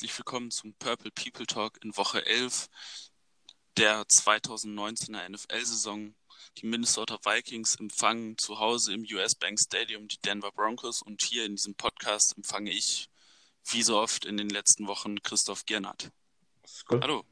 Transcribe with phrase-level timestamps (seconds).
[0.00, 2.70] Herzlich willkommen zum Purple People Talk in Woche 11
[3.76, 6.14] der 2019er NFL-Saison.
[6.56, 11.44] Die Minnesota Vikings empfangen zu Hause im US Bank Stadium die Denver Broncos und hier
[11.44, 13.10] in diesem Podcast empfange ich,
[13.66, 16.10] wie so oft in den letzten Wochen, Christoph Giernert.
[16.90, 17.26] Hallo.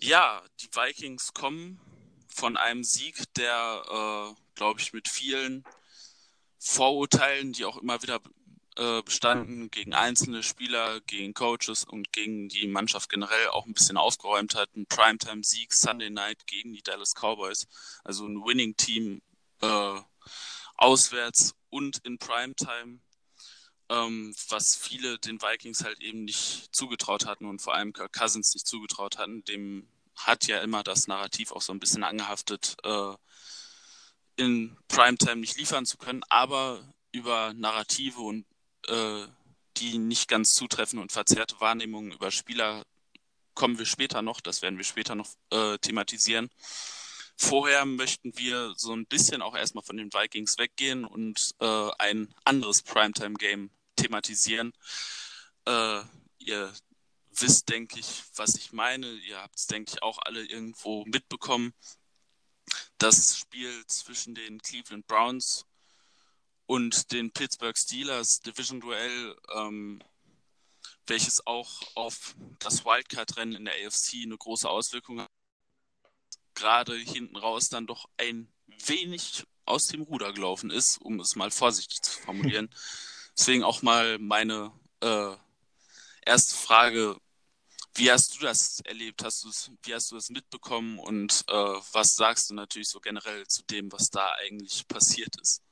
[0.00, 1.80] Ja, die Vikings kommen
[2.26, 5.62] von einem Sieg, der, äh, glaube ich, mit vielen
[6.58, 8.20] Vorurteilen, die auch immer wieder
[8.76, 13.96] äh, bestanden, gegen einzelne Spieler, gegen Coaches und gegen die Mannschaft generell auch ein bisschen
[13.96, 14.74] aufgeräumt hat.
[14.74, 17.66] Ein Primetime-Sieg Sunday Night gegen die Dallas Cowboys.
[18.02, 19.22] Also ein Winning-Team
[19.60, 20.00] äh,
[20.76, 23.00] auswärts und in Primetime,
[23.90, 28.54] ähm, was viele den Vikings halt eben nicht zugetraut hatten und vor allem Kirk Cousins
[28.54, 29.44] nicht zugetraut hatten.
[29.44, 33.14] Dem hat ja immer das Narrativ auch so ein bisschen angehaftet, äh,
[34.36, 38.46] in Primetime nicht liefern zu können, aber über Narrative und
[38.88, 39.26] äh,
[39.76, 42.84] die nicht ganz zutreffen und verzerrte Wahrnehmungen über Spieler
[43.54, 46.50] kommen wir später noch, das werden wir später noch äh, thematisieren.
[47.36, 52.32] Vorher möchten wir so ein bisschen auch erstmal von den Vikings weggehen und äh, ein
[52.44, 54.72] anderes Primetime-Game thematisieren.
[55.66, 56.00] Äh,
[56.38, 56.72] ihr
[57.32, 59.10] wisst, denke ich, was ich meine.
[59.14, 61.74] Ihr habt es, denke ich, auch alle irgendwo mitbekommen
[62.98, 65.66] das Spiel zwischen den Cleveland Browns
[66.66, 70.02] und den Pittsburgh Steelers Division-Duell, ähm,
[71.06, 75.30] welches auch auf das Wildcard-Rennen in der AFC eine große Auswirkung hat,
[76.54, 78.48] gerade hinten raus dann doch ein
[78.86, 82.70] wenig aus dem Ruder gelaufen ist, um es mal vorsichtig zu formulieren.
[83.36, 85.36] Deswegen auch mal meine äh,
[86.24, 87.18] erste Frage,
[87.96, 89.22] wie hast du das erlebt?
[89.24, 93.46] Hast du's, wie hast du das mitbekommen und äh, was sagst du natürlich so generell
[93.46, 95.63] zu dem, was da eigentlich passiert ist?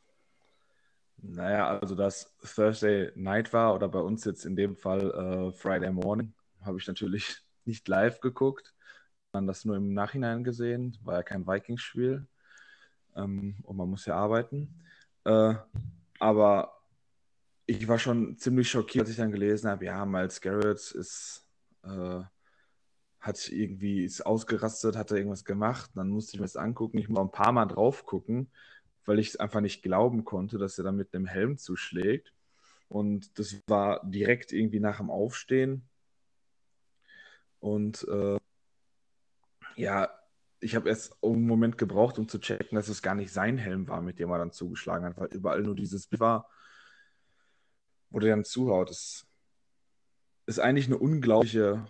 [1.22, 5.92] Naja, also dass Thursday Night war oder bei uns jetzt in dem Fall äh, Friday
[5.92, 8.74] Morning, habe ich natürlich nicht live geguckt,
[9.32, 10.98] sondern das nur im Nachhinein gesehen.
[11.04, 12.26] War ja kein Vikings-Spiel
[13.16, 14.82] ähm, und man muss ja arbeiten.
[15.24, 15.54] Äh,
[16.18, 16.76] aber
[17.66, 21.46] ich war schon ziemlich schockiert, als ich dann gelesen habe, ja, Miles Garrett ist
[21.84, 22.22] äh,
[23.22, 25.90] hat irgendwie, ist ausgerastet, hat er irgendwas gemacht.
[25.94, 26.98] Dann musste ich mir das angucken.
[26.98, 28.50] Ich muss ein paar Mal drauf gucken,
[29.04, 32.32] weil ich es einfach nicht glauben konnte, dass er da mit dem Helm zuschlägt.
[32.88, 35.88] Und das war direkt irgendwie nach dem Aufstehen.
[37.58, 38.38] Und äh,
[39.76, 40.10] ja,
[40.60, 43.88] ich habe erst einen Moment gebraucht, um zu checken, dass es gar nicht sein Helm
[43.88, 46.48] war, mit dem er dann zugeschlagen hat, weil überall nur dieses Bild war,
[48.10, 48.90] wo der dann zuhaut.
[48.90, 49.26] Das
[50.46, 51.86] ist eigentlich eine unglaubliche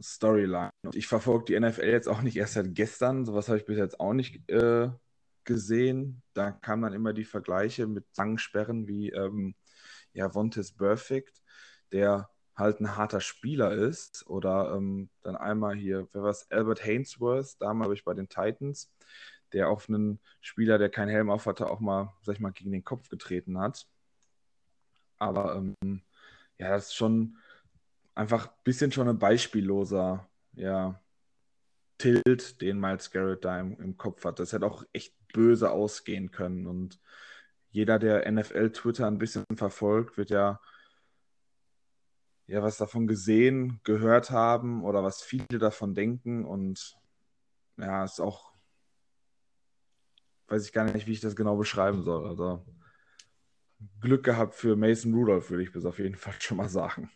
[0.00, 0.70] Storyline.
[0.82, 3.24] Und ich verfolge die NFL jetzt auch nicht erst seit gestern.
[3.24, 4.90] Sowas habe ich bis jetzt auch nicht äh,
[5.50, 6.22] gesehen.
[6.32, 9.56] Da kamen dann immer die Vergleiche mit Sangsperren wie ähm,
[10.12, 11.42] ja, Vontes Perfect,
[11.92, 14.24] der halt ein harter Spieler ist.
[14.28, 16.48] Oder ähm, dann einmal hier, wer war es?
[16.52, 18.92] Albert Hainsworth, damals habe ich bei den Titans,
[19.52, 22.70] der auf einen Spieler, der keinen Helm auf hatte, auch mal, sag ich mal, gegen
[22.70, 23.88] den Kopf getreten hat.
[25.18, 26.02] Aber ähm,
[26.58, 27.36] ja, das ist schon
[28.14, 31.00] einfach ein bisschen schon ein beispielloser ja,
[31.98, 34.38] Tilt, den Miles Garrett da im, im Kopf hat.
[34.38, 36.66] Das hätte auch echt böse ausgehen können.
[36.66, 37.00] Und
[37.70, 40.60] jeder, der NFL-Twitter ein bisschen verfolgt, wird ja,
[42.46, 46.44] ja was davon gesehen, gehört haben oder was viele davon denken.
[46.44, 46.96] Und
[47.76, 48.52] ja, ist auch,
[50.48, 52.26] weiß ich gar nicht, wie ich das genau beschreiben soll.
[52.26, 52.64] Also
[54.00, 57.10] Glück gehabt für Mason Rudolph, würde ich bis auf jeden Fall schon mal sagen.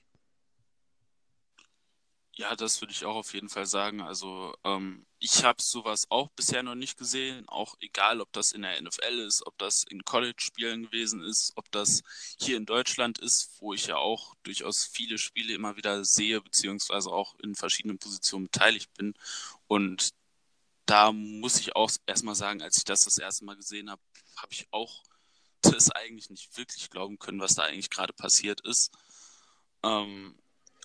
[2.37, 4.01] Ja, das würde ich auch auf jeden Fall sagen.
[4.01, 8.63] Also ähm, ich habe sowas auch bisher noch nicht gesehen, auch egal, ob das in
[8.63, 12.03] der NFL ist, ob das in College-Spielen gewesen ist, ob das
[12.41, 17.11] hier in Deutschland ist, wo ich ja auch durchaus viele Spiele immer wieder sehe, beziehungsweise
[17.11, 19.15] auch in verschiedenen Positionen beteiligt bin.
[19.69, 20.11] Und
[20.87, 24.03] da muss ich auch erstmal sagen, als ich das das erste Mal gesehen habe,
[24.37, 25.05] habe ich auch
[25.63, 28.91] das eigentlich nicht wirklich glauben können, was da eigentlich gerade passiert ist.
[29.85, 30.37] Ähm,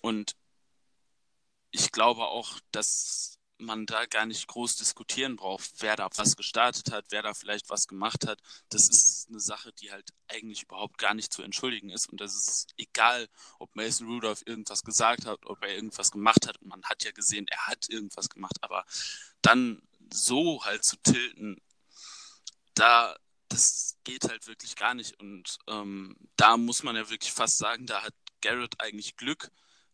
[0.02, 0.36] und
[1.70, 6.90] ich glaube auch, dass man da gar nicht groß diskutieren braucht, wer da was gestartet
[6.92, 8.40] hat, wer da vielleicht was gemacht hat.
[8.70, 12.08] Das ist eine Sache, die halt eigentlich überhaupt gar nicht zu entschuldigen ist.
[12.08, 13.28] Und das ist egal,
[13.58, 16.60] ob Mason Rudolph irgendwas gesagt hat, ob er irgendwas gemacht hat.
[16.62, 18.56] Und man hat ja gesehen, er hat irgendwas gemacht.
[18.62, 18.84] Aber
[19.42, 19.82] dann
[20.12, 21.60] so halt zu tilten,
[22.74, 23.16] da,
[23.48, 25.18] das geht halt wirklich gar nicht.
[25.20, 29.50] Und ähm, da muss man ja wirklich fast sagen, da hat Garrett eigentlich Glück,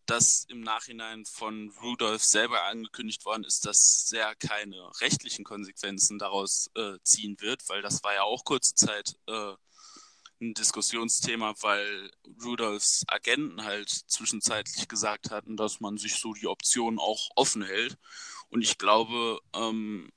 [0.07, 6.71] dass im Nachhinein von Rudolph selber angekündigt worden ist, dass er keine rechtlichen Konsequenzen daraus
[6.75, 9.55] äh, ziehen wird, weil das war ja auch kurze Zeit äh,
[10.41, 12.11] ein Diskussionsthema, weil
[12.45, 17.97] Rudolphs Agenten halt zwischenzeitlich gesagt hatten, dass man sich so die Option auch offen hält.
[18.51, 20.11] Und ich glaube, ähm,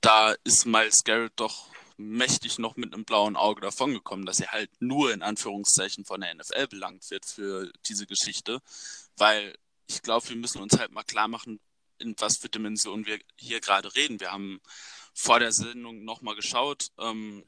[0.00, 4.70] da ist Miles Garrett doch mächtig noch mit einem blauen Auge davongekommen, dass er halt
[4.80, 8.60] nur in Anführungszeichen von der NFL belangt wird für diese Geschichte,
[9.16, 9.56] weil
[9.86, 11.60] ich glaube, wir müssen uns halt mal klar machen,
[11.98, 14.20] in was für Dimensionen wir hier gerade reden.
[14.20, 14.60] Wir haben
[15.14, 17.44] vor der Sendung nochmal geschaut, ähm,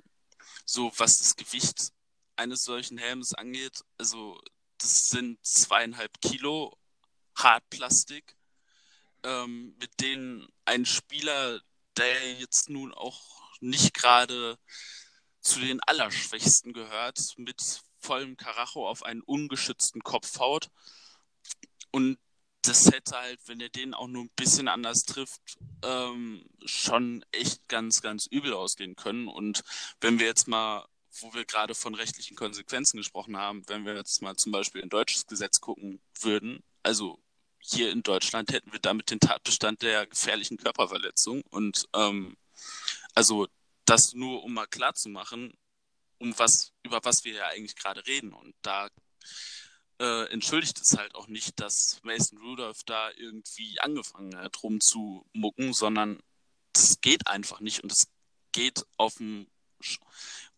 [0.64, 1.92] so was das Gewicht
[2.36, 3.82] eines solchen Helms angeht.
[3.98, 4.40] Also
[4.78, 6.76] das sind zweieinhalb Kilo
[7.34, 8.36] Hartplastik,
[9.24, 11.60] ähm, mit denen ein Spieler,
[11.96, 14.58] der jetzt nun auch nicht gerade
[15.40, 20.70] zu den Allerschwächsten gehört, mit vollem Karacho auf einen ungeschützten Kopf haut.
[21.90, 22.18] Und
[22.62, 27.68] das hätte halt, wenn er den auch nur ein bisschen anders trifft, ähm, schon echt
[27.68, 29.28] ganz, ganz übel ausgehen können.
[29.28, 29.62] Und
[30.00, 30.86] wenn wir jetzt mal,
[31.20, 34.88] wo wir gerade von rechtlichen Konsequenzen gesprochen haben, wenn wir jetzt mal zum Beispiel ein
[34.88, 37.18] deutsches Gesetz gucken würden, also
[37.58, 41.42] hier in Deutschland hätten wir damit den Tatbestand der gefährlichen Körperverletzung.
[41.50, 42.36] Und ähm,
[43.16, 43.48] also
[43.86, 45.52] das nur, um mal klar zu machen,
[46.18, 48.32] um was, über was wir ja eigentlich gerade reden.
[48.32, 48.88] Und da
[49.98, 56.20] äh, entschuldigt es halt auch nicht, dass Mason Rudolph da irgendwie angefangen hat, rumzumucken, sondern
[56.72, 58.08] das geht einfach nicht und es
[58.52, 59.46] geht auf dem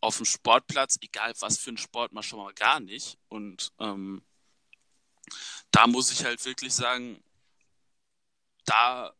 [0.00, 3.19] auf dem Sportplatz, egal was für ein Sport, mal schon mal gar nicht.
[3.28, 4.22] Und ähm,
[5.72, 7.22] da muss ich halt wirklich sagen,
[8.64, 9.12] da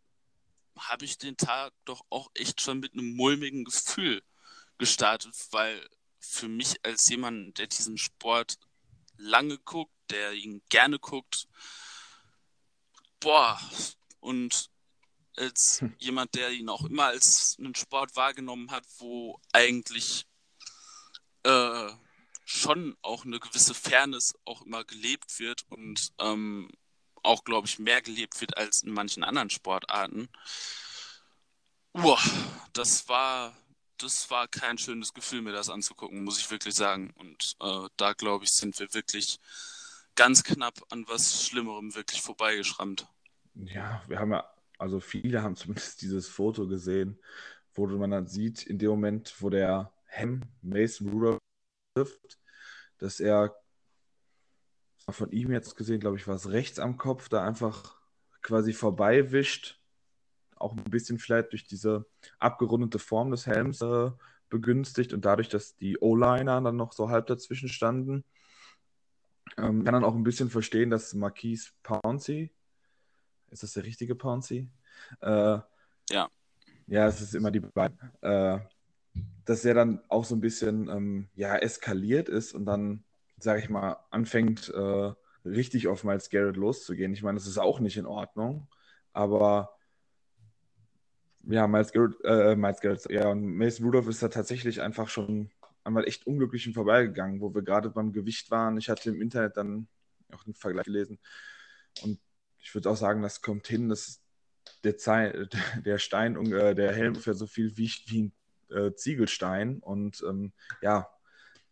[0.80, 4.22] habe ich den Tag doch auch echt schon mit einem mulmigen Gefühl
[4.78, 5.88] gestartet, weil
[6.19, 8.58] für mich als jemand, der diesen Sport
[9.16, 11.48] lange guckt, der ihn gerne guckt.
[13.20, 13.60] Boah,
[14.20, 14.70] und
[15.36, 15.94] als hm.
[15.98, 20.26] jemand, der ihn auch immer als einen Sport wahrgenommen hat, wo eigentlich
[21.44, 21.90] äh,
[22.44, 26.70] schon auch eine gewisse Fairness auch immer gelebt wird und ähm,
[27.28, 30.28] auch, glaube ich, mehr gelebt wird als in manchen anderen Sportarten.
[31.92, 32.20] Boah,
[32.72, 33.54] das war
[33.98, 37.12] das war kein schönes Gefühl, mir das anzugucken, muss ich wirklich sagen.
[37.16, 39.40] Und äh, da, glaube ich, sind wir wirklich
[40.14, 43.06] ganz knapp an was Schlimmerem wirklich vorbeigeschrammt.
[43.54, 44.48] Ja, wir haben ja,
[44.78, 47.19] also viele haben zumindest dieses Foto gesehen,
[47.75, 51.38] wo man dann sieht, in dem Moment, wo der Hem Mason Rudolph
[51.94, 52.38] trifft,
[52.98, 53.54] dass er
[55.12, 57.96] von ihm jetzt gesehen, glaube ich, war es rechts am Kopf, da einfach
[58.43, 59.78] quasi vorbei wischt
[60.60, 62.06] auch ein bisschen vielleicht durch diese
[62.38, 64.10] abgerundete Form des Helms äh,
[64.49, 68.25] begünstigt und dadurch, dass die O-Liner dann noch so halb dazwischen standen.
[69.56, 72.52] Ähm, kann dann auch ein bisschen verstehen, dass Marquise Pouncey,
[73.50, 74.69] ist das der richtige Pouncey?
[75.20, 75.58] Äh,
[76.11, 76.28] ja.
[76.87, 77.99] Ja, es ist immer die beiden.
[78.20, 78.61] Äh,
[79.44, 83.04] dass er dann auch so ein bisschen ähm, ja, eskaliert ist und dann,
[83.38, 85.12] sage ich mal, anfängt, äh,
[85.44, 87.12] richtig auf Miles Garrett loszugehen.
[87.12, 88.68] Ich meine, das ist auch nicht in Ordnung,
[89.12, 89.75] aber
[91.45, 95.50] ja, Miles Garrett, äh, Miles Garrett, ja, und Mason Rudolph ist da tatsächlich einfach schon
[95.85, 98.76] einmal echt unglücklich vorbeigegangen, wo wir gerade beim Gewicht waren.
[98.76, 99.88] Ich hatte im Internet dann
[100.33, 101.18] auch einen Vergleich gelesen
[102.02, 102.21] und
[102.59, 104.21] ich würde auch sagen, das kommt hin, dass
[104.85, 105.49] der, Zei
[105.85, 108.33] der Stein, äh, der Helm ungefähr so viel wiegt wie ein
[108.71, 110.52] äh, Ziegelstein und ähm,
[110.83, 111.09] ja,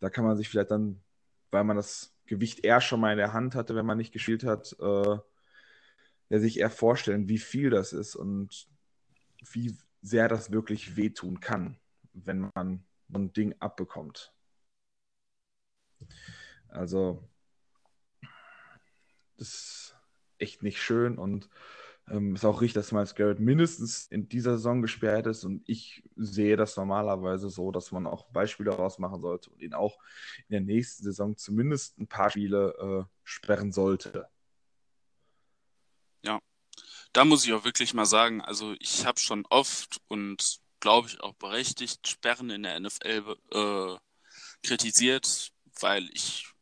[0.00, 1.02] da kann man sich vielleicht dann,
[1.50, 4.44] weil man das Gewicht eher schon mal in der Hand hatte, wenn man nicht gespielt
[4.44, 5.18] hat, äh,
[6.28, 8.68] ja, sich eher vorstellen, wie viel das ist und
[9.52, 11.78] wie sehr das wirklich wehtun kann,
[12.12, 14.32] wenn man so ein Ding abbekommt.
[16.68, 17.28] Also,
[19.36, 19.96] das ist
[20.38, 21.48] echt nicht schön und
[22.08, 26.04] ähm, ist auch richtig, dass Miles Garrett mindestens in dieser Saison gesperrt ist und ich
[26.14, 29.98] sehe das normalerweise so, dass man auch Beispiele daraus machen sollte und ihn auch
[30.48, 34.28] in der nächsten Saison zumindest ein paar Spiele äh, sperren sollte.
[36.22, 36.40] Ja,
[37.12, 41.20] da muss ich auch wirklich mal sagen, also ich habe schon oft und glaube ich
[41.20, 43.96] auch berechtigt Sperren in der NFL äh,
[44.62, 46.52] kritisiert, weil ich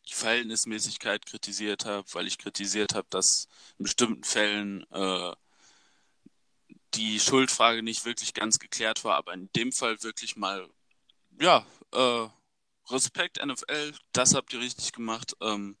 [0.00, 3.48] die Verhältnismäßigkeit kritisiert habe, weil ich kritisiert habe, dass
[3.78, 5.32] in bestimmten Fällen äh,
[6.94, 10.68] die Schuldfrage nicht wirklich ganz geklärt war, aber in dem Fall wirklich mal,
[11.40, 12.28] ja, äh,
[12.90, 15.36] Respekt NFL, das habt ihr richtig gemacht.
[15.40, 15.76] Ähm,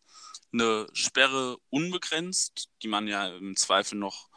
[0.52, 4.28] eine Sperre unbegrenzt, die man ja im Zweifel noch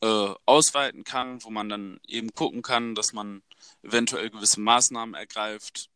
[0.00, 3.42] äh, ausweiten kann, wo man dann eben gucken kann, dass man
[3.82, 5.90] eventuell gewisse Maßnahmen ergreift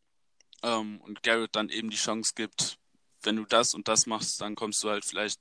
[0.63, 2.79] ähm, und Garrett dann eben die Chance gibt,
[3.25, 5.41] wenn du das und das machst, dann kommst du halt vielleicht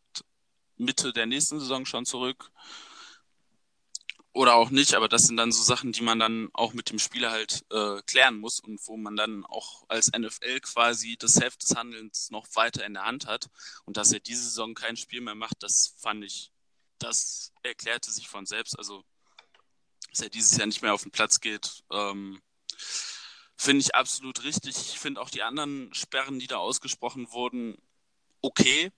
[0.78, 2.52] Mitte der nächsten Saison schon zurück.
[4.34, 7.00] oder auch nicht, aber das sind dann so Sachen, die man dann auch mit dem
[7.00, 11.64] Spieler halt äh, klären muss und wo man dann auch als NFL quasi das Heft
[11.64, 13.50] des Handelns noch weiter in der Hand hat.
[13.86, 16.52] Und dass er diese Saison kein Spiel mehr macht, das fand ich,
[16.98, 18.78] das erklärte sich von selbst.
[18.78, 19.04] Also,
[20.12, 22.42] dass er dieses Jahr nicht mehr auf den Platz geht, ähm,
[23.62, 24.76] finde ich absolut richtig.
[24.76, 27.78] Ich finde auch die anderen Sperren, die da ausgesprochen wurden,
[28.42, 28.92] okay.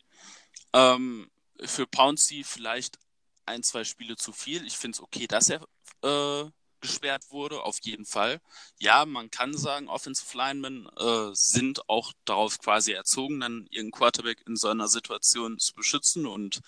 [0.72, 1.30] Ähm,
[1.66, 2.98] für Pouncy vielleicht
[3.46, 4.66] ein, zwei Spiele zu viel.
[4.66, 5.68] Ich finde es okay, dass er
[6.02, 8.40] äh, gesperrt wurde, auf jeden Fall.
[8.80, 14.44] Ja, man kann sagen, Offensive Linemen äh, sind auch darauf quasi erzogen, dann ihren Quarterback
[14.48, 16.62] in so einer Situation zu beschützen und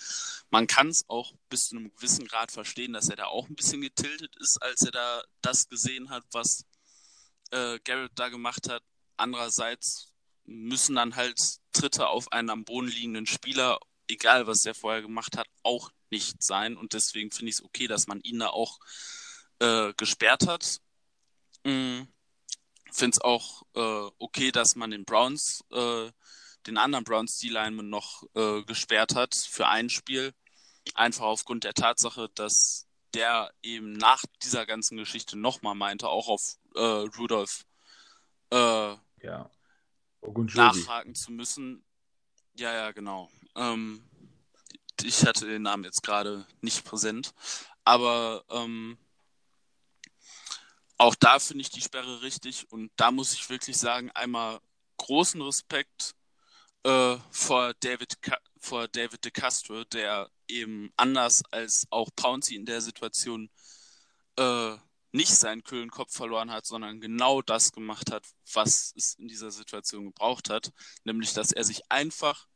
[0.50, 3.56] man kann es auch bis zu einem gewissen Grad verstehen, dass er da auch ein
[3.56, 6.66] bisschen getiltet ist, als er da das gesehen hat, was
[7.52, 8.84] äh, Garrett da gemacht hat.
[9.18, 10.12] Andererseits
[10.46, 11.40] müssen dann halt
[11.74, 16.44] Tritte auf einen am Boden liegenden Spieler, egal was der vorher gemacht hat, auch nicht
[16.44, 16.78] sein.
[16.78, 18.80] Und deswegen finde ich es okay, dass man ihn da auch
[19.60, 20.80] äh, gesperrt hat.
[21.64, 22.08] Mhm.
[22.92, 26.12] Finde es auch äh, okay, dass man den Browns, äh,
[26.68, 30.34] den anderen Browns D-Lineman noch äh, gesperrt hat für ein Spiel.
[30.94, 36.58] Einfach aufgrund der Tatsache, dass der eben nach dieser ganzen Geschichte nochmal meinte, auch auf
[36.76, 37.66] äh, Rudolph
[38.52, 39.50] äh, ja.
[40.22, 41.84] nachhaken zu müssen.
[42.56, 43.30] Ja, ja, genau.
[43.56, 44.04] Ähm,
[45.04, 47.34] ich hatte den Namen jetzt gerade nicht präsent.
[47.84, 48.98] Aber ähm,
[50.98, 52.72] auch da finde ich die Sperre richtig.
[52.72, 54.60] Und da muss ich wirklich sagen, einmal
[54.98, 56.16] großen Respekt
[56.84, 58.18] äh, vor, David
[58.60, 63.50] vor David de Castro, der eben anders als auch Pouncy in der Situation
[64.38, 64.78] äh,
[65.16, 69.50] nicht seinen kühlen Kopf verloren hat, sondern genau das gemacht hat, was es in dieser
[69.50, 70.72] Situation gebraucht hat.
[71.06, 72.48] Nämlich, dass er sich einfach,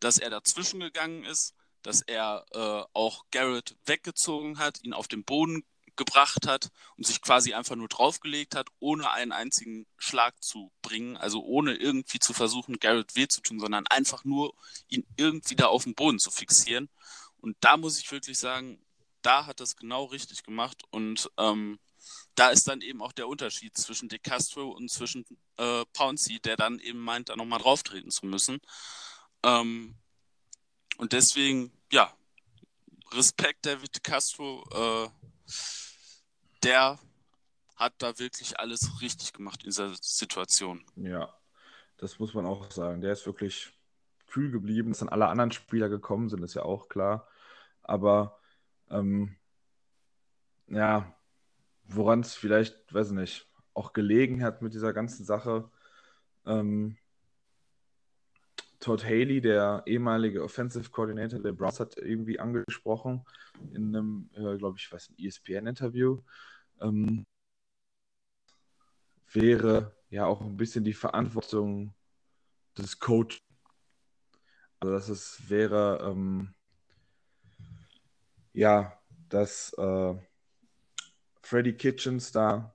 [0.00, 5.24] dass er dazwischen gegangen ist, dass er äh, auch Garrett weggezogen hat, ihn auf den
[5.24, 10.72] Boden gebracht hat und sich quasi einfach nur draufgelegt hat, ohne einen einzigen Schlag zu
[10.82, 14.54] bringen, also ohne irgendwie zu versuchen, Garrett weh zu tun, sondern einfach nur
[14.88, 16.88] ihn irgendwie da auf den Boden zu fixieren.
[17.36, 18.80] Und da muss ich wirklich sagen,
[19.28, 21.78] da hat das genau richtig gemacht und ähm,
[22.34, 25.26] da ist dann eben auch der Unterschied zwischen De Castro und zwischen
[25.58, 28.58] äh, Pouncy, der dann eben meint, da nochmal drauftreten zu müssen.
[29.42, 29.96] Ähm,
[30.96, 32.10] und deswegen, ja,
[33.12, 35.10] Respekt David Castro, äh,
[36.62, 36.98] der
[37.76, 40.86] hat da wirklich alles richtig gemacht in dieser Situation.
[40.96, 41.34] Ja,
[41.98, 43.02] das muss man auch sagen.
[43.02, 43.74] Der ist wirklich
[44.26, 44.88] kühl geblieben.
[44.88, 47.28] Dass dann alle anderen Spieler gekommen sind, ist ja auch klar.
[47.82, 48.37] Aber
[48.90, 49.36] ähm,
[50.68, 51.14] ja,
[51.84, 55.70] woran es vielleicht, weiß ich nicht, auch gelegen hat mit dieser ganzen Sache,
[56.46, 56.98] ähm,
[58.80, 63.24] Todd Haley, der ehemalige Offensive Coordinator der Browns, hat irgendwie angesprochen
[63.72, 66.22] in einem, äh, glaube ich, was ein ESPN-Interview,
[66.80, 67.26] ähm,
[69.32, 71.94] wäre ja auch ein bisschen die Verantwortung
[72.76, 73.38] des Coach.
[74.80, 76.54] Also dass es wäre, ähm,
[78.58, 80.14] ja, dass äh,
[81.42, 82.74] Freddy Kitchens da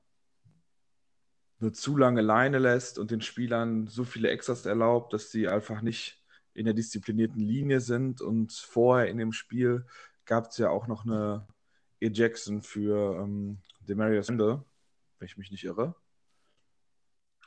[1.60, 5.82] eine zu lange Leine lässt und den Spielern so viele Extras erlaubt, dass sie einfach
[5.82, 6.24] nicht
[6.54, 8.22] in der disziplinierten Linie sind.
[8.22, 9.86] Und vorher in dem Spiel
[10.24, 11.46] gab es ja auch noch eine
[12.00, 14.64] Ejection für ähm, Demarius Randall,
[15.20, 15.96] wenn ich mich nicht irre.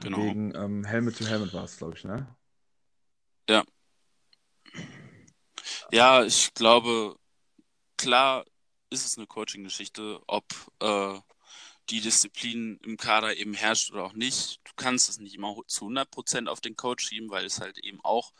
[0.01, 0.19] Genau.
[0.19, 2.27] Gegen ähm, Helmet to Helmet war es, glaube ich, ne?
[3.49, 3.65] Ja.
[5.91, 7.17] Ja, ich glaube,
[7.97, 8.45] klar
[8.91, 10.45] ist es eine Coaching-Geschichte, ob
[10.81, 11.19] äh,
[11.91, 14.61] die Disziplin im Kader eben herrscht oder auch nicht.
[14.65, 18.01] Du kannst es nicht immer zu 100% auf den Coach schieben, weil es halt eben
[18.03, 18.33] auch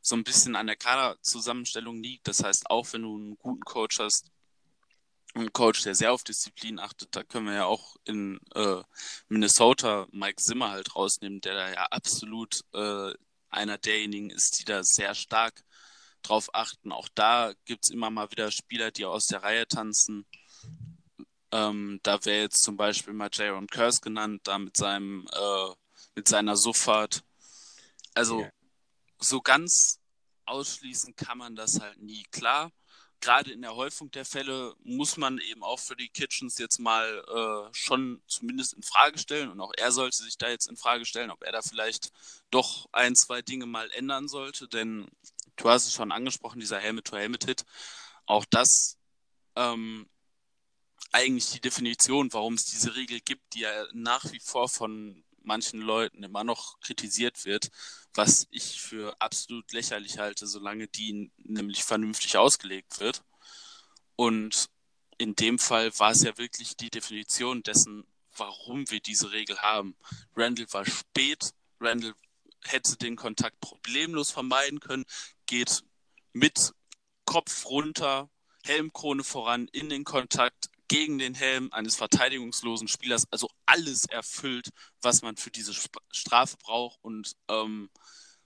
[0.00, 2.28] so ein bisschen an der Kaderzusammenstellung liegt.
[2.28, 4.30] Das heißt, auch wenn du einen guten Coach hast,
[5.34, 8.82] einen Coach, der sehr auf Disziplin achtet, da können wir ja auch in äh,
[9.28, 13.12] Minnesota Mike Zimmer halt rausnehmen, der da ja absolut äh,
[13.50, 15.64] einer derjenigen ist, die da sehr stark
[16.28, 16.92] drauf achten.
[16.92, 20.26] Auch da gibt es immer mal wieder Spieler, die aus der Reihe tanzen.
[21.52, 25.74] Ähm, da wäre jetzt zum Beispiel mal Jaron Curse genannt, da mit seinem, äh,
[26.16, 27.22] mit seiner Suffahrt.
[28.14, 28.52] Also yeah.
[29.20, 30.00] so ganz
[30.46, 32.24] ausschließen kann man das halt nie.
[32.30, 32.72] Klar,
[33.20, 37.24] gerade in der Häufung der Fälle muss man eben auch für die Kitchens jetzt mal
[37.26, 41.06] äh, schon zumindest in Frage stellen und auch er sollte sich da jetzt in Frage
[41.06, 42.12] stellen, ob er da vielleicht
[42.50, 45.08] doch ein, zwei Dinge mal ändern sollte, denn
[45.56, 47.64] du hast es schon angesprochen, dieser Helmet-to-Helmet-Hit,
[48.26, 48.98] auch das
[49.56, 50.08] ähm,
[51.12, 55.80] eigentlich die Definition, warum es diese Regel gibt, die ja nach wie vor von manchen
[55.80, 57.70] Leuten immer noch kritisiert wird,
[58.14, 63.22] was ich für absolut lächerlich halte, solange die nämlich vernünftig ausgelegt wird.
[64.16, 64.70] Und
[65.18, 68.04] in dem Fall war es ja wirklich die Definition dessen,
[68.36, 69.96] warum wir diese Regel haben.
[70.34, 72.14] Randall war spät, Randall
[72.64, 75.04] hätte den Kontakt problemlos vermeiden können,
[75.46, 75.82] geht
[76.32, 76.72] mit
[77.24, 78.30] Kopf runter,
[78.64, 84.68] Helmkrone voran in den Kontakt gegen den Helm eines verteidigungslosen Spielers, also alles erfüllt,
[85.00, 85.72] was man für diese
[86.10, 87.90] Strafe braucht und ähm,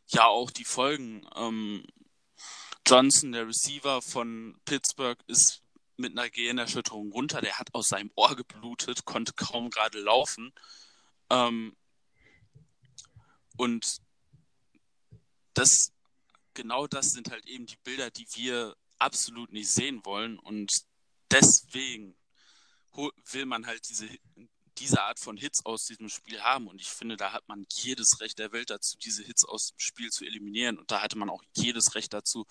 [0.07, 1.27] ja auch die Folgen.
[1.35, 1.85] Ähm,
[2.87, 5.63] Johnson, der Receiver von Pittsburgh, ist
[5.97, 7.41] mit einer Gehirnerschütterung runter.
[7.41, 10.53] Der hat aus seinem Ohr geblutet, konnte kaum gerade laufen.
[11.29, 11.77] Ähm,
[13.57, 13.99] und
[15.55, 15.93] das,
[16.59, 20.41] genau das sind halt eben die Bilder, die wir absolut nicht sehen wollen.
[20.41, 20.83] Und
[21.31, 22.17] deswegen
[23.31, 24.09] will man halt diese,
[24.77, 26.67] diese Art von Hits aus diesem Spiel haben.
[26.67, 29.79] Und ich finde, da hat man jedes Recht der Welt dazu, diese Hits aus dem
[29.79, 30.79] Spiel zu eliminieren.
[30.79, 32.45] Und da hatte man auch jedes Recht dazu,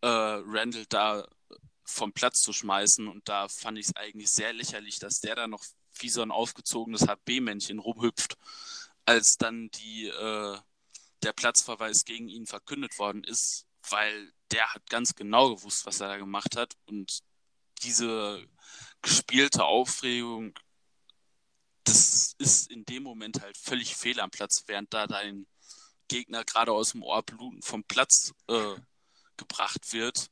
[0.00, 1.26] äh, Randall da
[1.84, 3.08] vom Platz zu schmeißen.
[3.08, 5.64] Und da fand ich es eigentlich sehr lächerlich, dass der da noch
[5.98, 8.36] wie so ein aufgezogenes HB-Männchen rumhüpft,
[9.06, 10.58] als dann die, äh,
[11.22, 16.08] der Platzverweis gegen ihn verkündet worden ist, weil der hat ganz genau gewusst, was er
[16.08, 16.76] da gemacht hat.
[16.86, 17.20] Und
[17.82, 18.44] diese
[19.02, 20.54] gespielte Aufregung,
[21.84, 25.46] das ist in dem Moment halt völlig fehl am Platz, während da dein
[26.08, 28.74] Gegner gerade aus dem Ohr bluten vom Platz äh,
[29.36, 30.30] gebracht wird.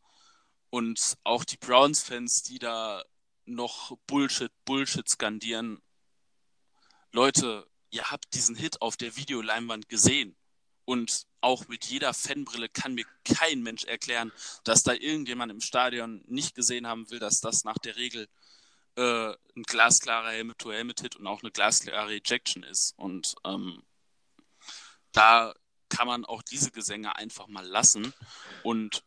[0.70, 3.02] Und auch die Browns-Fans, die da
[3.46, 5.80] noch Bullshit, Bullshit skandieren.
[7.12, 10.36] Leute, ihr habt diesen Hit auf der Videoleinwand gesehen.
[10.88, 14.32] Und auch mit jeder Fanbrille kann mir kein Mensch erklären,
[14.64, 18.26] dass da irgendjemand im Stadion nicht gesehen haben will, dass das nach der Regel
[18.96, 22.94] äh, ein glasklarer Helmet-to-Helmet-Hit und auch eine glasklare Ejection ist.
[22.96, 23.82] Und ähm,
[25.12, 25.52] da
[25.90, 28.14] kann man auch diese Gesänge einfach mal lassen.
[28.62, 29.04] Und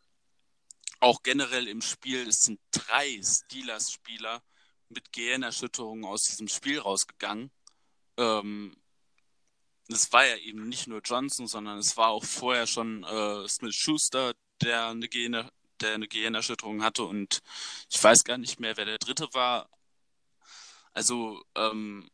[1.00, 4.40] auch generell im Spiel, es sind drei Steelers-Spieler
[4.88, 7.50] mit Gehirnerschütterungen aus diesem Spiel rausgegangen.
[8.18, 8.76] Ähm,
[9.92, 13.74] es war ja eben nicht nur Johnson, sondern es war auch vorher schon äh, Smith
[13.74, 15.48] Schuster, der eine, Gehirn,
[15.80, 17.42] der eine Gehirnerschütterung hatte und
[17.90, 19.68] ich weiß gar nicht mehr, wer der dritte war.
[20.94, 22.10] Also ähm,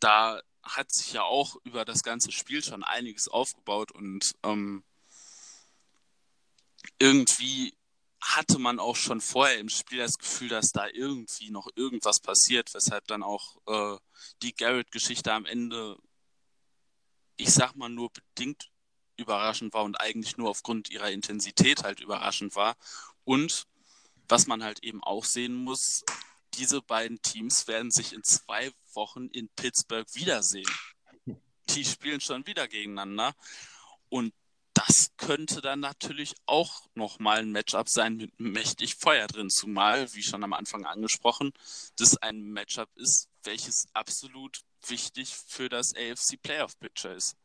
[0.00, 4.84] da hat sich ja auch über das ganze Spiel schon einiges aufgebaut und ähm,
[6.98, 7.74] irgendwie
[8.20, 12.72] hatte man auch schon vorher im Spiel das Gefühl, dass da irgendwie noch irgendwas passiert,
[12.72, 13.98] weshalb dann auch äh,
[14.42, 15.98] die Garrett-Geschichte am Ende,
[17.36, 18.70] ich sag mal, nur bedingt
[19.16, 22.76] überraschend war und eigentlich nur aufgrund ihrer Intensität halt überraschend war.
[23.24, 23.66] Und
[24.28, 26.04] was man halt eben auch sehen muss,
[26.54, 30.70] diese beiden Teams werden sich in zwei Wochen in Pittsburgh wiedersehen.
[31.70, 33.34] Die spielen schon wieder gegeneinander.
[34.08, 34.32] Und
[34.74, 40.22] das könnte dann natürlich auch nochmal ein Matchup sein mit mächtig Feuer drin, zumal, wie
[40.22, 41.52] schon am Anfang angesprochen,
[41.96, 47.36] das ein Matchup ist, welches absolut wichtig für das AFC Playoff Picture ist.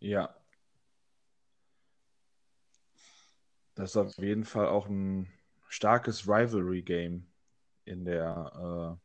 [0.00, 0.34] Ja.
[3.74, 5.30] Das ist auf jeden Fall auch ein
[5.68, 7.26] starkes Rivalry-Game
[7.84, 8.98] in der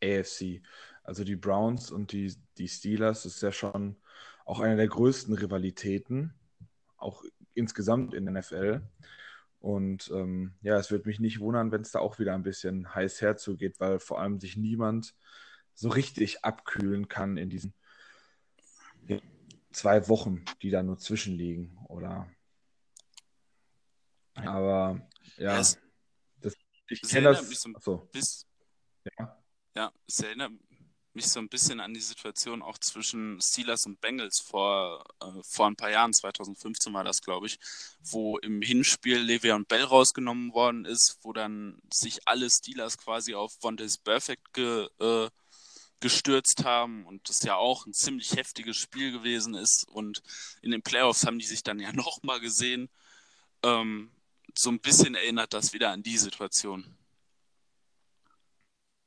[0.00, 0.62] äh, AFC.
[1.02, 3.96] Also die Browns und die, die Steelers ist ja schon
[4.46, 6.34] auch eine der größten Rivalitäten,
[6.96, 8.82] auch insgesamt in der NFL.
[9.64, 12.94] Und ähm, ja, es würde mich nicht wundern, wenn es da auch wieder ein bisschen
[12.94, 15.14] heiß herzugeht, weil vor allem sich niemand
[15.72, 17.72] so richtig abkühlen kann in diesen
[19.72, 21.78] zwei Wochen, die da nur zwischenliegen.
[21.88, 22.30] Oder
[24.34, 25.00] aber
[25.38, 25.58] ja.
[25.58, 25.78] Es,
[26.90, 27.66] ich kenne das.
[27.80, 28.06] So.
[28.12, 28.46] Bis,
[29.18, 29.42] ja.
[29.74, 30.52] ja, es erinnert
[31.14, 35.66] mich so ein bisschen an die Situation auch zwischen Steelers und Bengals vor, äh, vor
[35.66, 37.58] ein paar Jahren, 2015 war das, glaube ich,
[38.00, 43.56] wo im Hinspiel Le'Veon Bell rausgenommen worden ist, wo dann sich alle Steelers quasi auf
[43.60, 45.28] Vontaze Perfect ge, äh,
[46.00, 50.22] gestürzt haben und das ja auch ein ziemlich heftiges Spiel gewesen ist und
[50.60, 52.90] in den Playoffs haben die sich dann ja nochmal gesehen.
[53.62, 54.10] Ähm,
[54.56, 56.96] so ein bisschen erinnert das wieder an die Situation.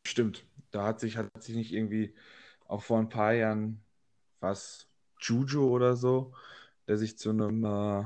[0.06, 0.47] Stimmt.
[0.72, 2.16] Da hat sich, hat sich nicht irgendwie
[2.68, 3.84] auch vor ein paar Jahren
[4.40, 4.88] was
[5.20, 6.34] Juju oder so,
[6.88, 8.06] der sich zu einem äh,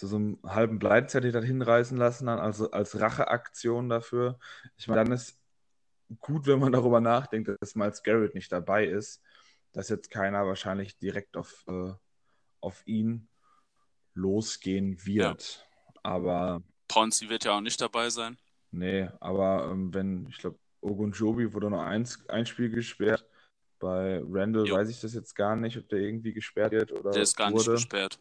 [0.00, 4.38] zu so einem halben Blindside hinreißen lassen hat, also als Racheaktion dafür.
[4.78, 5.38] Ich meine, dann ist
[6.20, 9.22] gut, wenn man darüber nachdenkt, dass Miles Garrett nicht dabei ist,
[9.72, 11.92] dass jetzt keiner wahrscheinlich direkt auf, äh,
[12.60, 13.28] auf ihn
[14.14, 15.66] losgehen wird.
[15.94, 16.00] Ja.
[16.02, 16.62] Aber.
[16.88, 18.38] Ponzi wird ja auch nicht dabei sein.
[18.70, 23.24] Nee, aber ähm, wenn, ich glaube, Ogunjobi wurde noch ein, ein Spiel gesperrt.
[23.78, 24.76] Bei Randall jo.
[24.76, 27.50] weiß ich das jetzt gar nicht, ob der irgendwie gesperrt wird oder Der ist gar
[27.50, 27.72] wurde.
[27.72, 28.20] nicht gesperrt.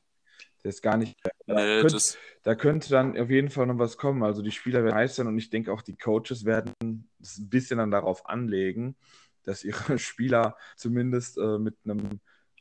[0.64, 1.18] Der ist gar nicht.
[1.46, 4.24] Nee, da, könnte, das, da könnte dann auf jeden Fall noch was kommen.
[4.24, 6.74] Also die Spieler werden heiß sein und ich denke auch die Coaches werden
[7.22, 8.96] es ein bisschen dann darauf anlegen,
[9.44, 12.20] dass ihre Spieler zumindest äh, mit einem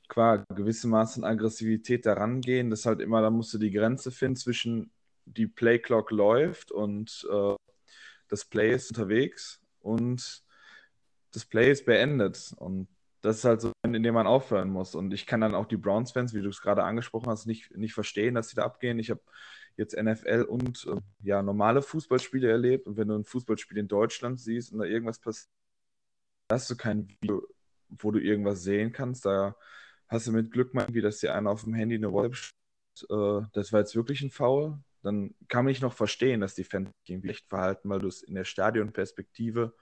[0.09, 2.71] qua gewissem Maß an Aggressivität daran gehen.
[2.71, 4.91] Das ist halt immer, da musst du die Grenze finden zwischen
[5.25, 7.55] die Playclock läuft und äh,
[8.29, 10.43] das Play ist unterwegs und
[11.33, 12.55] das Play ist beendet.
[12.57, 12.88] Und
[13.21, 14.95] das ist halt so, in dem man aufhören muss.
[14.95, 17.95] Und ich kann dann auch die Browns-Fans, wie du es gerade angesprochen hast, nicht, nicht
[17.95, 18.99] verstehen, dass sie da abgehen.
[18.99, 19.21] Ich habe
[19.77, 22.87] jetzt NFL und äh, ja, normale Fußballspiele erlebt.
[22.87, 25.51] Und wenn du ein Fußballspiel in Deutschland siehst und da irgendwas passiert,
[26.51, 27.43] hast du kein Video,
[27.88, 29.25] wo du irgendwas sehen kannst.
[29.27, 29.57] Da
[30.09, 32.31] hast du mit Glück mal irgendwie, dass dir einer auf dem Handy eine Rolle
[33.11, 34.79] äh, das war jetzt wirklich ein Foul.
[35.03, 38.23] Dann kann man nicht noch verstehen, dass die Fans irgendwie echt verhalten, weil du es
[38.23, 39.75] in der Stadionperspektive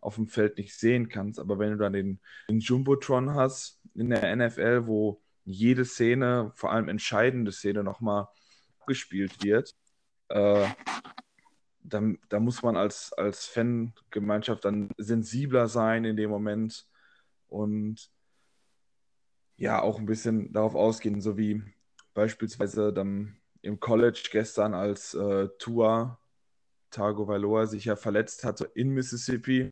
[0.00, 1.38] auf dem Feld nicht sehen kannst.
[1.38, 6.72] Aber wenn du dann den, den Jumbotron hast in der NFL, wo jede Szene, vor
[6.72, 8.28] allem entscheidende Szene, nochmal
[8.80, 9.74] abgespielt wird,
[10.28, 10.68] äh,
[11.80, 16.86] da, da muss man als, als Fangemeinschaft dann sensibler sein in dem Moment
[17.48, 18.10] und
[19.56, 21.62] ja, auch ein bisschen darauf ausgehen, so wie
[22.12, 26.18] beispielsweise dann im College gestern, als äh, Tua
[26.90, 29.70] Tagovailoa sich ja verletzt hatte in Mississippi,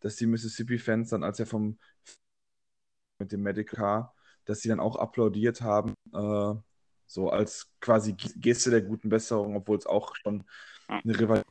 [0.00, 1.78] dass die Mississippi-Fans dann, als er vom
[3.18, 6.54] mit dem Medical Car, dass sie dann auch applaudiert haben, äh,
[7.06, 10.44] so als quasi Geste der guten Besserung, obwohl es auch schon
[10.88, 11.46] eine Rivalität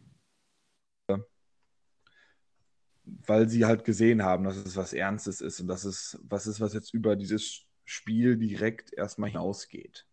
[3.27, 6.62] weil sie halt gesehen haben, dass es was Ernstes ist und dass es was ist,
[6.62, 10.06] was jetzt über dieses Spiel direkt erstmal hinausgeht.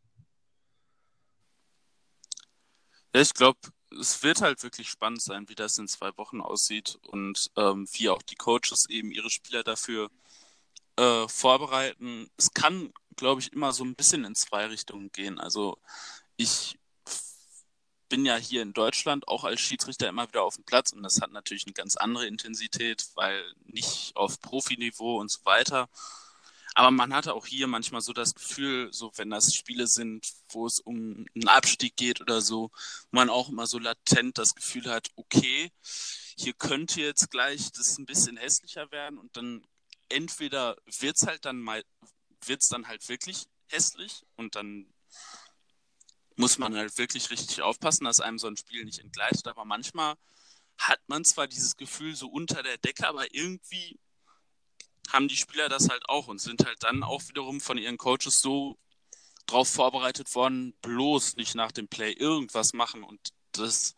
[3.14, 3.58] Ja, ich glaube,
[3.98, 8.08] es wird halt wirklich spannend sein, wie das in zwei Wochen aussieht und ähm, wie
[8.10, 10.10] auch die Coaches eben ihre Spieler dafür
[10.96, 12.28] äh, vorbereiten.
[12.36, 15.38] Es kann, glaube ich, immer so ein bisschen in zwei Richtungen gehen.
[15.38, 15.78] Also
[16.36, 16.78] ich
[18.08, 21.20] bin ja hier in Deutschland auch als Schiedsrichter immer wieder auf dem Platz und das
[21.20, 25.88] hat natürlich eine ganz andere Intensität, weil nicht auf Profiniveau und so weiter.
[26.78, 30.64] Aber man hatte auch hier manchmal so das Gefühl, so wenn das Spiele sind, wo
[30.64, 32.70] es um einen Abstieg geht oder so,
[33.10, 35.72] man auch immer so latent das Gefühl hat, okay,
[36.36, 39.66] hier könnte jetzt gleich das ein bisschen hässlicher werden und dann
[40.08, 41.82] entweder wird es halt dann mal,
[42.44, 44.86] wird es dann halt wirklich hässlich und dann
[46.36, 49.48] muss man halt wirklich richtig aufpassen, dass einem so ein Spiel nicht entgleitet.
[49.48, 50.14] Aber manchmal
[50.78, 53.98] hat man zwar dieses Gefühl so unter der Decke, aber irgendwie
[55.08, 58.40] haben die Spieler das halt auch und sind halt dann auch wiederum von ihren Coaches
[58.40, 58.78] so
[59.46, 63.94] drauf vorbereitet worden, bloß nicht nach dem Play irgendwas machen und das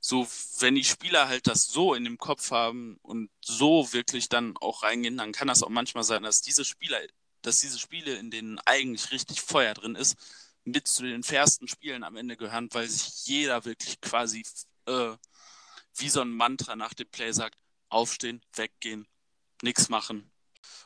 [0.00, 0.26] so,
[0.60, 4.82] wenn die Spieler halt das so in dem Kopf haben und so wirklich dann auch
[4.82, 7.00] reingehen, dann kann das auch manchmal sein, dass diese Spieler,
[7.42, 10.16] dass diese Spiele, in denen eigentlich richtig Feuer drin ist,
[10.64, 14.44] mit zu den fairsten Spielen am Ende gehören, weil sich jeder wirklich quasi
[14.86, 15.16] äh,
[15.96, 19.06] wie so ein Mantra nach dem Play sagt, aufstehen, weggehen,
[19.62, 20.30] nichts machen,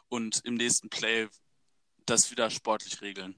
[0.08, 1.28] und im nächsten Play
[2.06, 3.34] das wieder sportlich regeln.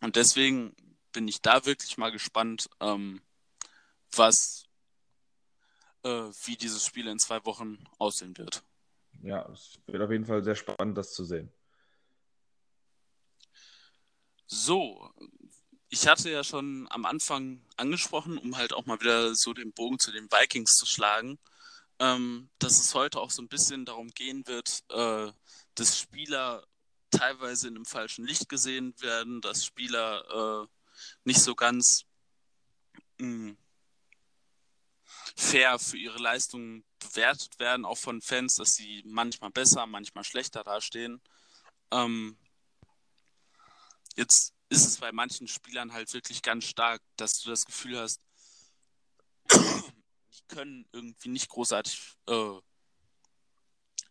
[0.00, 0.74] Und deswegen
[1.12, 3.22] bin ich da wirklich mal gespannt, ähm,
[4.12, 4.66] was,
[6.02, 6.08] äh,
[6.44, 8.62] wie dieses Spiel in zwei Wochen aussehen wird.
[9.22, 11.50] Ja, es wird auf jeden Fall sehr spannend, das zu sehen.
[14.46, 15.10] So,
[15.88, 19.98] ich hatte ja schon am Anfang angesprochen, um halt auch mal wieder so den Bogen
[19.98, 21.38] zu den Vikings zu schlagen,
[21.98, 25.32] ähm, dass es heute auch so ein bisschen darum gehen wird, äh,
[25.74, 26.66] dass Spieler
[27.10, 30.68] teilweise in einem falschen Licht gesehen werden, dass Spieler äh,
[31.24, 32.04] nicht so ganz
[33.18, 33.58] mh, hm,
[35.36, 40.64] fair für ihre Leistungen bewertet werden, auch von Fans, dass sie manchmal besser, manchmal schlechter
[40.64, 41.20] dastehen.
[41.90, 42.36] Ähm,
[44.16, 48.20] jetzt ist es bei manchen Spielern halt wirklich ganz stark, dass du das Gefühl hast,
[50.48, 52.60] können irgendwie nicht großartig äh,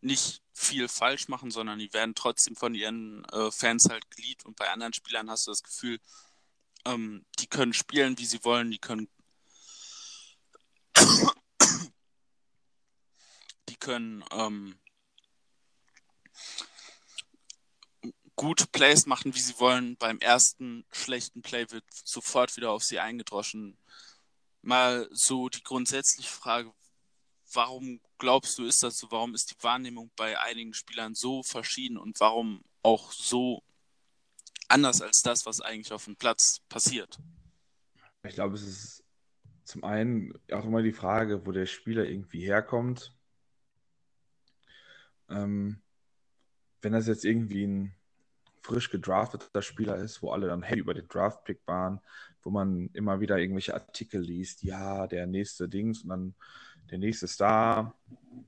[0.02, 4.46] nicht viel falsch machen, sondern die werden trotzdem von ihren äh, Fans halt geliebt.
[4.46, 6.00] Und bei anderen Spielern hast du das Gefühl,
[6.86, 9.10] ähm, die können spielen, wie sie wollen, die können
[13.70, 14.78] die können ähm,
[18.36, 19.96] gute Plays machen, wie sie wollen.
[19.98, 23.78] Beim ersten schlechten Play wird sofort wieder auf sie eingedroschen.
[24.64, 26.74] Mal so die grundsätzliche Frage,
[27.54, 29.12] warum glaubst du, ist das so?
[29.12, 33.62] Warum ist die Wahrnehmung bei einigen Spielern so verschieden und warum auch so
[34.70, 37.20] anders als das, was eigentlich auf dem Platz passiert?
[38.24, 39.04] Ich glaube, es ist
[39.66, 43.14] zum einen auch immer die Frage, wo der Spieler irgendwie herkommt.
[45.30, 45.82] Ähm,
[46.82, 47.96] wenn das jetzt irgendwie ein
[48.64, 52.00] frisch gedrafteter Spieler ist, wo alle dann happy über den Draft-Pick waren,
[52.42, 56.36] wo man immer wieder irgendwelche Artikel liest, ja, der nächste Dings und dann
[56.90, 57.94] der nächste Star,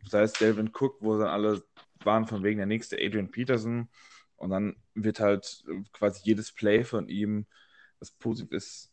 [0.08, 1.64] sei es Delvin Cook, wo dann alle
[2.04, 3.90] waren von wegen der nächste Adrian Peterson
[4.38, 7.46] und dann wird halt quasi jedes Play von ihm,
[8.00, 8.92] das positiv ist,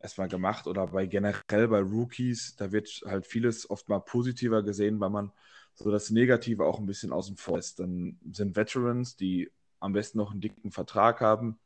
[0.00, 5.00] erstmal gemacht oder bei generell bei Rookies, da wird halt vieles oft mal positiver gesehen,
[5.00, 5.32] weil man
[5.74, 7.80] so das Negative auch ein bisschen außen vor lässt.
[7.80, 11.58] Dann sind Veterans, die am besten noch einen dicken Vertrag haben,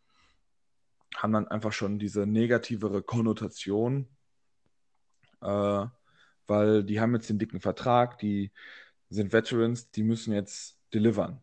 [1.16, 4.08] haben dann einfach schon diese negativere Konnotation,
[5.40, 5.86] äh,
[6.46, 8.52] weil die haben jetzt den dicken Vertrag, die
[9.08, 11.42] sind Veterans, die müssen jetzt delivern.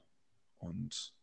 [0.58, 1.14] Und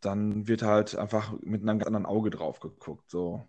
[0.00, 3.48] dann wird halt einfach mit einem ganz anderen Auge drauf geguckt, so.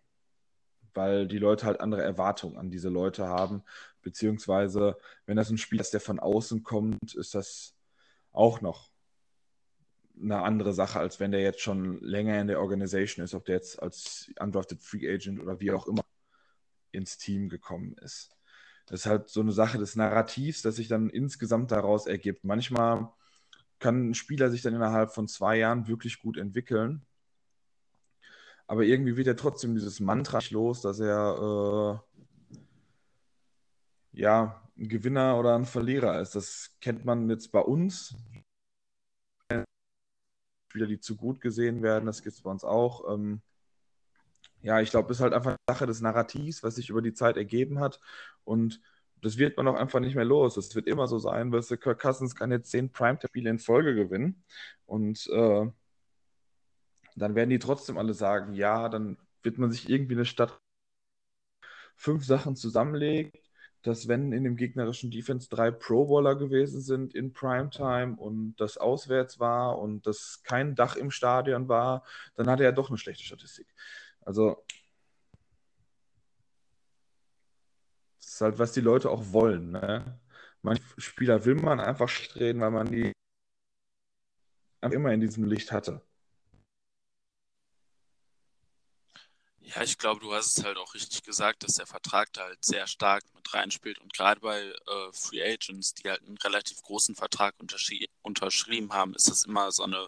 [0.94, 3.64] Weil die Leute halt andere Erwartungen an diese Leute haben,
[4.02, 7.76] beziehungsweise, wenn das ein Spiel ist, der von außen kommt, ist das
[8.32, 8.95] auch noch
[10.22, 13.56] eine andere Sache, als wenn der jetzt schon länger in der Organisation ist, ob der
[13.56, 16.04] jetzt als undrafted Free Agent oder wie auch immer
[16.92, 18.32] ins Team gekommen ist.
[18.86, 22.44] Das ist halt so eine Sache des Narrativs, das sich dann insgesamt daraus ergibt.
[22.44, 23.10] Manchmal
[23.80, 27.06] kann ein Spieler sich dann innerhalb von zwei Jahren wirklich gut entwickeln.
[28.68, 32.02] Aber irgendwie wird er trotzdem dieses Mantra los, dass er
[34.14, 36.36] äh, ja ein Gewinner oder ein Verlierer ist.
[36.36, 38.16] Das kennt man jetzt bei uns.
[40.76, 43.14] Spieler, die zu gut gesehen werden, das gibt es bei uns auch.
[43.14, 43.42] Ähm,
[44.62, 47.14] ja, ich glaube, es ist halt einfach eine Sache des Narrativs, was sich über die
[47.14, 48.02] Zeit ergeben hat.
[48.44, 48.82] Und
[49.22, 50.58] das wird man auch einfach nicht mehr los.
[50.58, 54.44] Es wird immer so sein, weil Kirk Cousins kann jetzt zehn Prime-Spiele in Folge gewinnen.
[54.86, 55.66] Und äh,
[57.16, 60.60] dann werden die trotzdem alle sagen, ja, dann wird man sich irgendwie eine Stadt
[61.96, 63.32] fünf Sachen zusammenlegen,
[63.86, 69.40] dass wenn in dem gegnerischen Defense drei Pro-Bowler gewesen sind in Primetime und das auswärts
[69.40, 72.04] war und das kein Dach im Stadion war,
[72.36, 73.68] dann hat er doch eine schlechte Statistik.
[74.22, 74.66] Also
[78.20, 79.72] ist halt, was die Leute auch wollen.
[79.72, 80.20] Ne?
[80.64, 83.12] Manche Spieler will man einfach reden, weil man die
[84.82, 86.02] immer in diesem Licht hatte.
[89.74, 92.64] Ja, ich glaube, du hast es halt auch richtig gesagt, dass der Vertrag da halt
[92.64, 93.98] sehr stark mit reinspielt.
[94.00, 99.28] Und gerade bei äh, Free Agents, die halt einen relativ großen Vertrag unterschrieben haben, ist
[99.28, 100.08] das immer so eine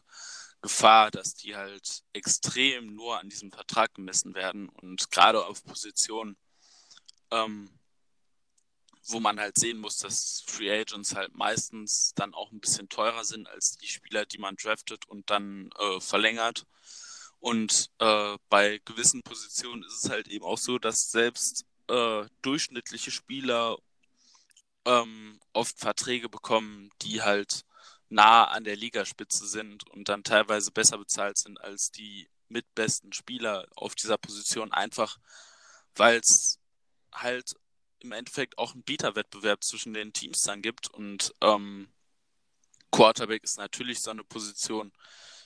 [0.62, 4.70] Gefahr, dass die halt extrem nur an diesem Vertrag gemessen werden.
[4.70, 6.38] Und gerade auf Positionen,
[7.32, 7.70] ähm,
[9.08, 13.24] wo man halt sehen muss, dass Free Agents halt meistens dann auch ein bisschen teurer
[13.24, 16.66] sind als die Spieler, die man draftet und dann äh, verlängert.
[17.40, 23.12] Und äh, bei gewissen Positionen ist es halt eben auch so, dass selbst äh, durchschnittliche
[23.12, 23.78] Spieler
[24.86, 27.64] ähm, oft Verträge bekommen, die halt
[28.10, 33.68] nah an der Ligaspitze sind und dann teilweise besser bezahlt sind als die mitbesten Spieler
[33.76, 35.18] auf dieser Position, einfach
[35.96, 36.60] weil es
[37.12, 37.56] halt
[38.00, 40.88] im Endeffekt auch einen Bieterwettbewerb zwischen den Teams dann gibt.
[40.90, 41.90] Und ähm,
[42.92, 44.92] Quarterback ist natürlich so eine Position,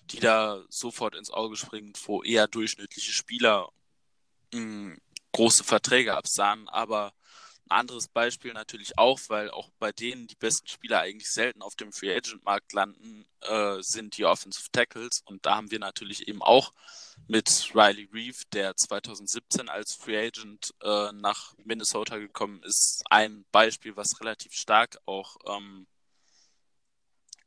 [0.09, 3.69] die da sofort ins Auge springt, wo eher durchschnittliche Spieler
[4.53, 6.67] mh, hm, große Verträge absahen.
[6.69, 7.13] Aber
[7.69, 11.75] ein anderes Beispiel natürlich auch, weil auch bei denen die besten Spieler eigentlich selten auf
[11.75, 15.21] dem Free Agent Markt landen, äh, sind die Offensive Tackles.
[15.25, 16.73] Und da haben wir natürlich eben auch
[17.27, 23.95] mit Riley Reeve, der 2017 als Free Agent äh, nach Minnesota gekommen ist, ein Beispiel,
[23.95, 25.87] was relativ stark auch ähm,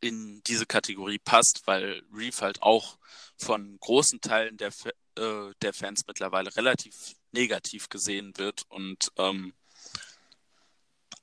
[0.05, 2.99] in diese Kategorie passt, weil Reeve halt auch
[3.39, 4.73] von großen Teilen der,
[5.17, 9.55] äh, der Fans mittlerweile relativ negativ gesehen wird und ähm,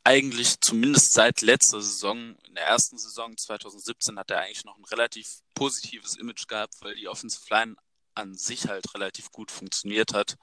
[0.04, 4.86] eigentlich zumindest seit letzter Saison, in der ersten Saison 2017, hat er eigentlich noch ein
[4.86, 7.76] relativ positives Image gehabt, weil die Offensive Line
[8.15, 10.38] an sich halt relativ gut funktioniert hat.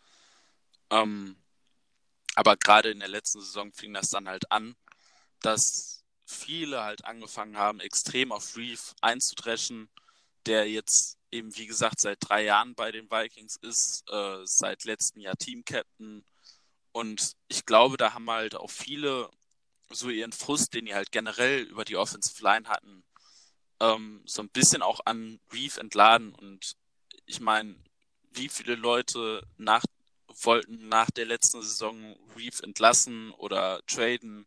[0.91, 1.37] Ähm,
[2.37, 4.77] aber gerade in der letzten Saison fing das dann halt an,
[5.41, 5.98] dass
[6.29, 9.89] viele halt angefangen haben, extrem auf Reef einzudreschen,
[10.47, 15.23] der jetzt eben, wie gesagt, seit drei Jahren bei den Vikings ist, äh, seit letztem
[15.23, 16.25] Jahr Team-Captain.
[16.93, 19.31] Und ich glaube, da haben halt auch viele
[19.91, 23.05] so ihren Frust, den die halt generell über die Offensive Line hatten,
[23.81, 26.35] ähm, so ein bisschen auch an Reef entladen.
[26.35, 26.77] Und
[27.25, 27.77] ich meine,
[28.33, 29.85] wie viele Leute nach,
[30.43, 34.47] wollten nach der letzten Saison Reef entlassen oder traden,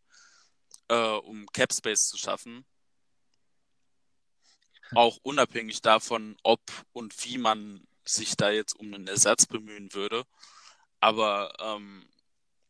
[0.87, 2.65] äh, um Cap Space zu schaffen?
[4.93, 10.25] Auch unabhängig davon, ob und wie man sich da jetzt um einen Ersatz bemühen würde.
[10.99, 12.07] Aber ähm,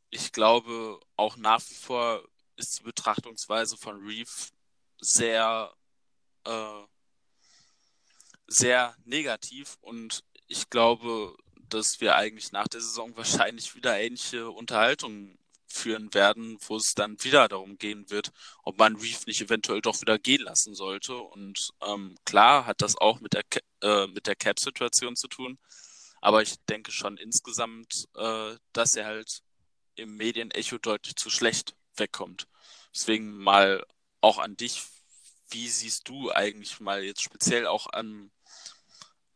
[0.10, 2.24] ich glaube auch nach wie vor
[2.58, 4.52] ist die Betrachtungsweise von Reef
[5.00, 5.74] sehr,
[6.46, 6.84] äh,
[8.48, 15.40] sehr negativ und ich glaube, dass wir eigentlich nach der Saison wahrscheinlich wieder ähnliche Unterhaltungen
[15.72, 18.32] führen werden, wo es dann wieder darum gehen wird,
[18.64, 21.16] ob man Reef nicht eventuell doch wieder gehen lassen sollte.
[21.16, 23.44] Und ähm, klar hat das auch mit der,
[23.82, 25.58] äh, mit der Cap-Situation zu tun.
[26.22, 29.42] Aber ich denke schon insgesamt, äh, dass er halt
[29.96, 32.48] im Medienecho deutlich zu schlecht wegkommt.
[32.94, 33.86] Deswegen mal
[34.22, 34.84] auch an dich,
[35.50, 38.32] wie siehst du eigentlich mal jetzt speziell auch an,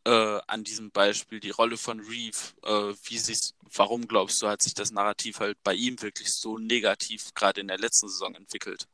[0.06, 2.38] äh, an diesem Beispiel die Rolle von Reeve?
[2.62, 6.58] Äh, wie siehst, warum glaubst du, hat sich das Narrativ halt bei ihm wirklich so
[6.58, 8.86] negativ gerade in der letzten Saison entwickelt?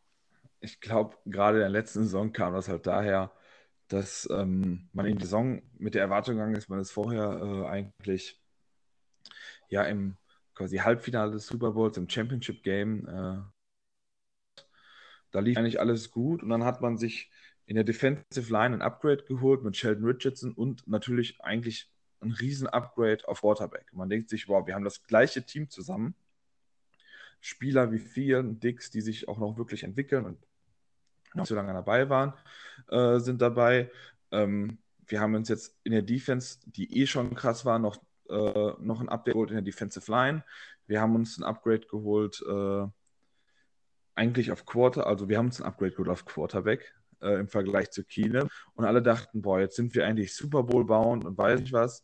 [0.61, 3.31] Ich glaube, gerade in der letzten Saison kam das halt daher,
[3.89, 7.67] dass ähm, man in die Saison mit der Erwartung gegangen ist, man ist vorher äh,
[7.69, 8.41] eigentlich
[9.69, 10.17] ja im
[10.55, 13.07] quasi Halbfinale des Super Bowls, im Championship Game.
[13.07, 14.63] Äh,
[15.31, 17.31] da lief eigentlich alles gut und dann hat man sich
[17.67, 22.69] in der Defensive Line ein Upgrade geholt mit Sheldon Richardson und natürlich eigentlich ein riesen
[22.69, 23.93] Upgrade auf Quarterback.
[23.93, 26.15] Man denkt sich, wow, wir haben das gleiche Team zusammen.
[27.41, 30.39] Spieler wie Thielen, Dix, die sich auch noch wirklich entwickeln und
[31.35, 32.35] noch so lange dabei waren,
[32.89, 33.91] äh, sind dabei.
[34.31, 37.97] Ähm, wir haben uns jetzt in der Defense, die eh schon krass war, noch,
[38.29, 40.45] äh, noch ein Update geholt in der Defensive Line.
[40.87, 42.87] Wir haben uns ein Upgrade geholt, äh,
[44.15, 47.91] eigentlich auf Quarter, also wir haben uns ein Upgrade geholt auf Quarterback äh, im Vergleich
[47.91, 48.49] zu Keenum.
[48.75, 52.03] Und alle dachten, boah, jetzt sind wir eigentlich Super Bowl bound und weiß ich was.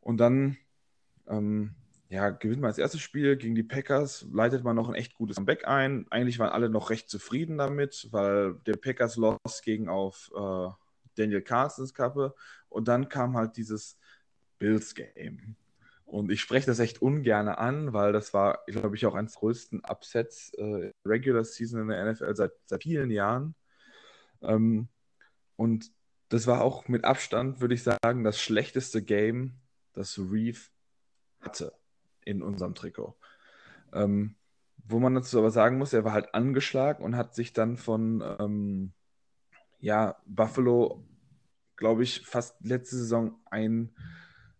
[0.00, 0.56] Und dann
[1.28, 1.74] ähm,
[2.12, 5.36] ja, gewinnt man das erste Spiel gegen die Packers, leitet man noch ein echt gutes
[5.36, 6.06] Comeback ein.
[6.10, 10.68] Eigentlich waren alle noch recht zufrieden damit, weil der Packers Loss ging auf äh,
[11.14, 12.34] Daniel Carsons Kappe
[12.68, 13.98] und dann kam halt dieses
[14.58, 15.56] Bills Game.
[16.04, 19.40] Und ich spreche das echt ungern an, weil das war, glaube ich, auch eines der
[19.40, 23.54] größten Upsets äh, Regular Season in der NFL seit, seit vielen Jahren.
[24.42, 24.88] Ähm,
[25.56, 25.92] und
[26.28, 29.60] das war auch mit Abstand, würde ich sagen, das schlechteste Game,
[29.92, 30.60] das Reeve
[31.40, 31.74] hatte
[32.24, 33.14] in unserem Trikot.
[33.92, 34.36] Ähm,
[34.84, 38.22] wo man dazu aber sagen muss, er war halt angeschlagen und hat sich dann von
[38.40, 38.92] ähm,
[39.78, 41.04] ja, Buffalo,
[41.76, 43.94] glaube ich, fast letzte Saison ein,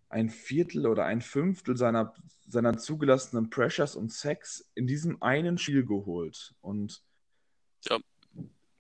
[0.09, 2.15] ein Viertel oder ein Fünftel seiner,
[2.47, 6.55] seiner zugelassenen Pressures und Sacks in diesem einen Spiel geholt.
[6.61, 7.03] Und.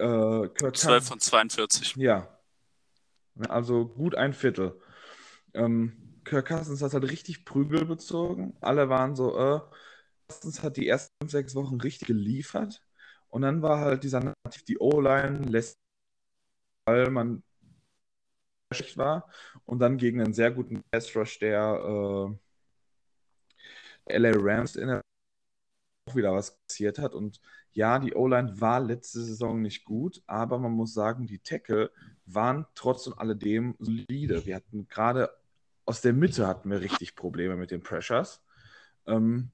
[0.03, 1.97] Äh, 12 von 42.
[1.97, 2.29] Ja.
[3.49, 4.81] Also gut ein Viertel.
[5.55, 8.57] Ähm, Kirk Cousins hat halt richtig Prügel bezogen.
[8.61, 9.61] Alle waren so, äh,
[10.29, 12.83] Cousins hat die ersten fünf, sechs Wochen richtig geliefert.
[13.29, 15.79] Und dann war halt dieser Narrativ, die O-Line lässt,
[16.87, 17.43] weil man
[18.73, 19.29] schlecht war.
[19.65, 22.39] Und dann gegen einen sehr guten Pass Rush der
[24.07, 25.03] äh, LA Rams in der
[26.09, 27.15] auch wieder was passiert hat.
[27.15, 27.41] Und
[27.73, 31.91] ja, die O-Line war letzte Saison nicht gut, aber man muss sagen, die Tackle
[32.27, 34.45] waren trotz und alledem solide.
[34.47, 35.31] Wir hatten gerade
[35.85, 38.43] aus der Mitte hatten wir richtig Probleme mit den Pressures.
[39.07, 39.51] Ähm,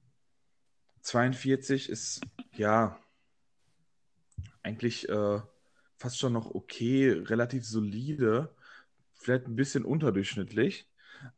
[1.01, 2.21] 42 ist
[2.55, 2.99] ja
[4.61, 5.41] eigentlich äh,
[5.97, 8.53] fast schon noch okay, relativ solide,
[9.13, 10.87] vielleicht ein bisschen unterdurchschnittlich,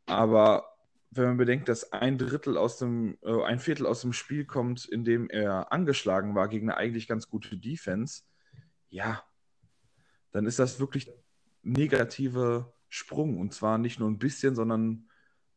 [0.06, 0.71] aber
[1.14, 4.86] wenn man bedenkt, dass ein Drittel aus dem, äh, ein Viertel aus dem Spiel kommt,
[4.86, 8.22] in dem er angeschlagen war gegen eine eigentlich ganz gute Defense,
[8.88, 9.22] ja,
[10.30, 11.12] dann ist das wirklich
[11.62, 13.38] negative Sprung.
[13.38, 15.08] Und zwar nicht nur ein bisschen, sondern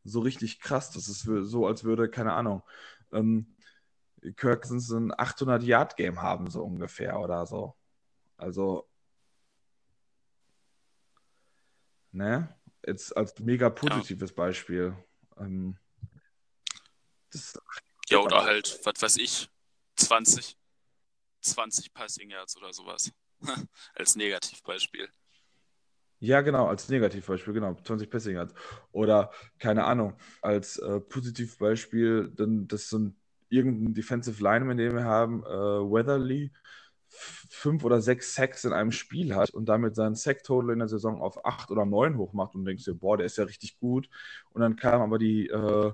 [0.03, 0.91] so richtig krass.
[0.91, 2.61] Das ist so, als würde, keine Ahnung,
[3.13, 3.55] ähm,
[4.35, 7.75] Kirk ein 800-Yard-Game haben, so ungefähr oder so.
[8.35, 8.89] Also,
[12.11, 12.53] ne?
[12.85, 14.35] Jetzt als mega positives ja.
[14.35, 14.95] Beispiel.
[15.37, 15.77] Ähm,
[18.09, 19.49] ja, oder halt, was weiß ich,
[19.97, 20.57] 20,
[21.41, 23.11] 20 Passing Yards oder sowas.
[23.95, 25.09] als Negativbeispiel.
[26.19, 28.53] Ja, genau, als Negativbeispiel, genau, 20 Passing Yards.
[28.91, 33.15] Oder, keine Ahnung, als äh, Positivbeispiel, dann das so ein
[33.49, 36.51] irgendein Defensive Lineman, den wir haben, äh, Weatherly,
[37.15, 41.21] fünf oder sechs Sacks in einem Spiel hat und damit seinen Sack-Total in der Saison
[41.21, 44.09] auf acht oder neun hochmacht und denkst dir, boah, der ist ja richtig gut.
[44.51, 45.91] Und dann kam aber die äh,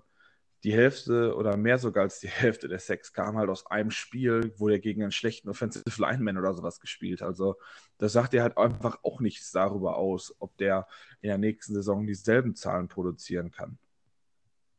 [0.63, 4.53] die Hälfte oder mehr sogar als die Hälfte der Sex kam halt aus einem Spiel,
[4.57, 7.21] wo der gegen einen schlechten Offensive Lineman oder sowas gespielt.
[7.21, 7.57] Also
[7.97, 10.87] das sagt dir halt einfach auch nichts darüber aus, ob der
[11.21, 13.77] in der nächsten Saison dieselben Zahlen produzieren kann.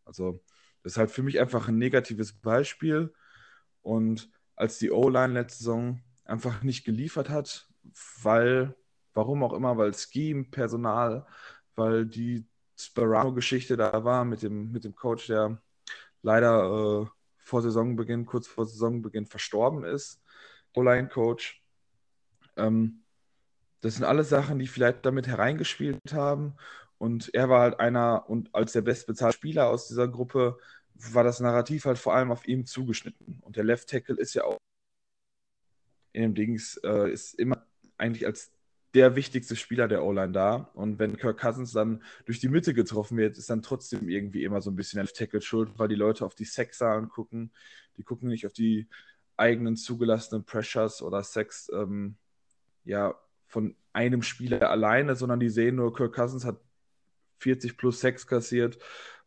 [0.05, 0.41] Also
[0.83, 3.13] das ist halt für mich einfach ein negatives Beispiel.
[3.83, 7.69] Und als die O-Line letzte Saison einfach nicht geliefert hat,
[8.23, 8.75] weil,
[9.15, 11.27] warum auch immer, weil Scheme, Personal,
[11.75, 12.47] weil die
[12.77, 15.61] Sperano-Geschichte da war mit dem, mit dem Coach, der
[16.23, 17.07] leider äh,
[17.39, 20.23] vor Saisonbeginn, kurz vor Saisonbeginn verstorben ist,
[20.75, 21.63] O-Line-Coach.
[22.57, 23.05] Ähm,
[23.83, 26.55] Das sind alles Sachen, die vielleicht damit hereingespielt haben.
[26.99, 30.59] Und er war halt einer, und als der bestbezahlte Spieler aus dieser Gruppe
[30.95, 33.41] war das Narrativ halt vor allem auf ihm zugeschnitten.
[33.43, 34.59] Und der Left Tackle ist ja auch
[36.13, 37.67] in dem Dings, äh, ist immer
[37.99, 38.53] eigentlich als
[38.95, 40.71] der wichtigste Spieler der O-Line da.
[40.75, 44.61] Und wenn Kirk Cousins dann durch die Mitte getroffen wird, ist dann trotzdem irgendwie immer
[44.61, 47.53] so ein bisschen Left Tackle schuld, weil die Leute auf die Sexzahlen gucken.
[47.97, 48.89] Die gucken nicht auf die
[49.37, 52.17] eigenen zugelassenen Pressures oder Sex ähm,
[52.85, 53.15] ja,
[53.47, 56.61] von einem Spieler alleine, sondern die sehen nur, Kirk Cousins hat
[57.39, 58.79] 40 plus Sex kassiert,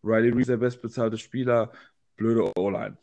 [0.04, 1.72] Riley Reese der bestbezahlte Spieler,
[2.16, 2.98] blöde O-Line.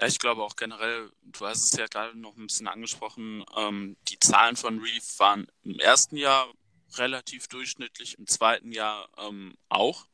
[0.00, 3.96] Ja, ich glaube auch generell, du hast es ja gerade noch ein bisschen angesprochen, ähm,
[4.08, 6.52] die Zahlen von Reef waren im ersten Jahr
[6.96, 10.06] relativ durchschnittlich, im zweiten Jahr ähm, auch.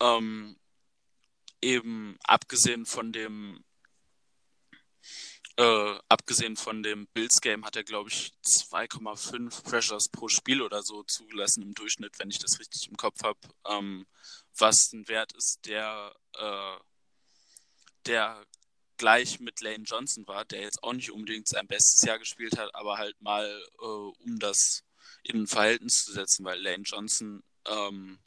[0.00, 0.56] Ähm,
[1.60, 3.64] eben abgesehen von dem
[5.56, 10.82] äh, abgesehen von dem Bills Game hat er, glaube ich, 2,5 Pressures pro Spiel oder
[10.82, 13.40] so zugelassen im Durchschnitt, wenn ich das richtig im Kopf habe.
[13.68, 14.06] Ähm,
[14.56, 16.76] was ein Wert ist, der, äh,
[18.06, 18.44] der
[18.98, 22.74] gleich mit Lane Johnson war, der jetzt auch nicht unbedingt sein bestes Jahr gespielt hat,
[22.74, 23.46] aber halt mal,
[23.80, 24.84] äh, um das
[25.22, 28.18] in ein Verhältnis zu setzen, weil Lane Johnson ähm,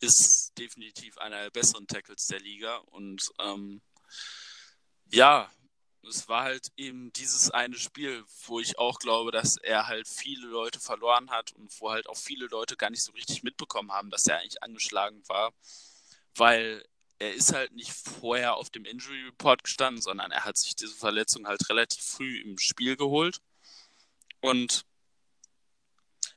[0.00, 3.80] ist definitiv einer der besseren Tackles der Liga und ähm,
[5.06, 5.50] ja,
[6.08, 10.48] es war halt eben dieses eine Spiel, wo ich auch glaube, dass er halt viele
[10.48, 14.10] Leute verloren hat und wo halt auch viele Leute gar nicht so richtig mitbekommen haben,
[14.10, 15.52] dass er eigentlich angeschlagen war,
[16.34, 16.84] weil
[17.22, 20.96] er ist halt nicht vorher auf dem Injury Report gestanden, sondern er hat sich diese
[20.96, 23.40] Verletzung halt relativ früh im Spiel geholt
[24.40, 24.84] und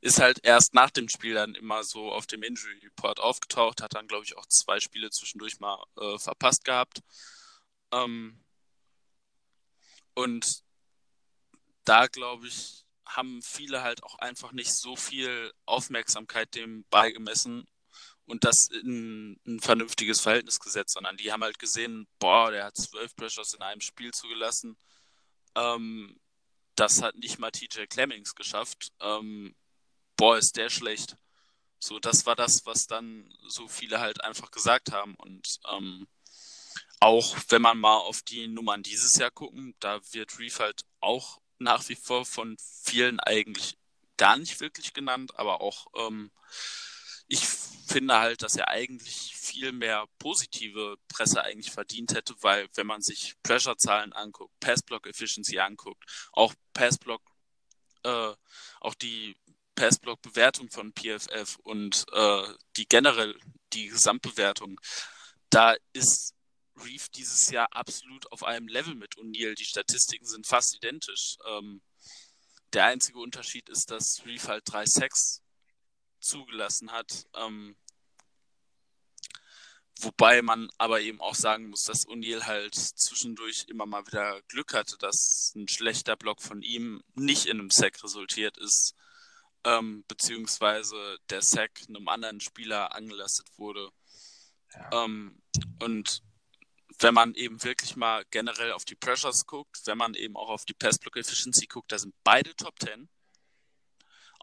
[0.01, 3.95] ist halt erst nach dem Spiel dann immer so auf dem Injury Report aufgetaucht, hat
[3.95, 6.99] dann glaube ich auch zwei Spiele zwischendurch mal äh, verpasst gehabt.
[7.91, 8.39] Ähm,
[10.13, 10.63] und
[11.83, 17.65] da, glaube ich, haben viele halt auch einfach nicht so viel Aufmerksamkeit dem beigemessen
[18.26, 22.78] und das in ein vernünftiges Verhältnis gesetzt, sondern die haben halt gesehen, boah, der hat
[22.78, 24.78] zwölf Pressures in einem Spiel zugelassen.
[25.55, 26.19] Ähm,
[26.76, 28.91] das hat nicht mal TJ Clemmings geschafft.
[28.99, 29.55] Ähm,
[30.17, 31.17] boah, ist der schlecht.
[31.80, 35.15] So, das war das, was dann so viele halt einfach gesagt haben.
[35.15, 36.07] Und ähm,
[36.99, 41.39] auch wenn man mal auf die Nummern dieses Jahr gucken, da wird Reef halt auch
[41.59, 43.78] nach wie vor von vielen eigentlich
[44.17, 46.32] gar nicht wirklich genannt, aber auch ähm,
[47.28, 52.88] ich finde halt, dass er eigentlich viel mehr positive Presse eigentlich verdient hätte, weil wenn
[52.88, 56.03] man sich Pressure-Zahlen anguckt, Passblock-Efficiency anguckt,
[56.34, 57.21] auch Passblock,
[58.03, 58.34] äh,
[58.82, 59.36] auch die
[59.76, 62.43] Passblock-Bewertung von PFF und äh,
[62.78, 63.38] die generell
[63.73, 64.80] die Gesamtbewertung,
[65.49, 66.34] da ist
[66.78, 69.55] Reef dieses Jahr absolut auf einem Level mit O'Neill.
[69.55, 71.38] Die Statistiken sind fast identisch.
[71.47, 71.82] Ähm,
[72.73, 75.41] der einzige Unterschied ist, dass Reef halt drei Sacks
[76.26, 77.28] zugelassen hat.
[77.36, 77.76] Ähm,
[79.99, 84.73] wobei man aber eben auch sagen muss, dass O'Neill halt zwischendurch immer mal wieder Glück
[84.73, 88.95] hatte, dass ein schlechter Block von ihm nicht in einem Sack resultiert ist,
[89.63, 93.89] ähm, beziehungsweise der Sack einem anderen Spieler angelastet wurde.
[94.73, 95.05] Ja.
[95.05, 95.41] Ähm,
[95.82, 96.23] und
[96.99, 100.65] wenn man eben wirklich mal generell auf die Pressures guckt, wenn man eben auch auf
[100.65, 103.09] die Passblock Efficiency guckt, da sind beide Top 10.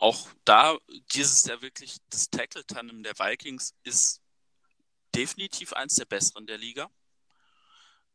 [0.03, 0.77] Auch da,
[1.15, 4.21] dieses Jahr wirklich, das Tackle-Tandem der Vikings ist
[5.15, 6.91] definitiv eins der besseren der Liga.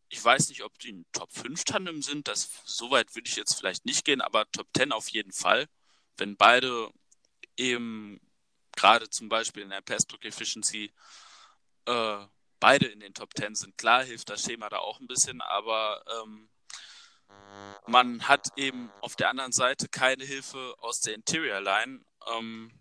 [0.10, 3.38] Ich weiß nicht, ob die ein Top 5 Tandem sind, das so weit würde ich
[3.38, 5.70] jetzt vielleicht nicht gehen, aber Top 10 auf jeden Fall.
[6.18, 6.92] Wenn beide
[7.56, 8.20] eben
[8.76, 10.92] gerade zum Beispiel in der Passblock Efficiency
[11.86, 12.18] äh,
[12.60, 13.78] beide in den Top Ten sind.
[13.78, 16.50] Klar hilft das Schema da auch ein bisschen, aber ähm,
[17.88, 22.02] man hat eben auf der anderen Seite keine Hilfe aus der Interior Line.
[22.36, 22.72] Ähm,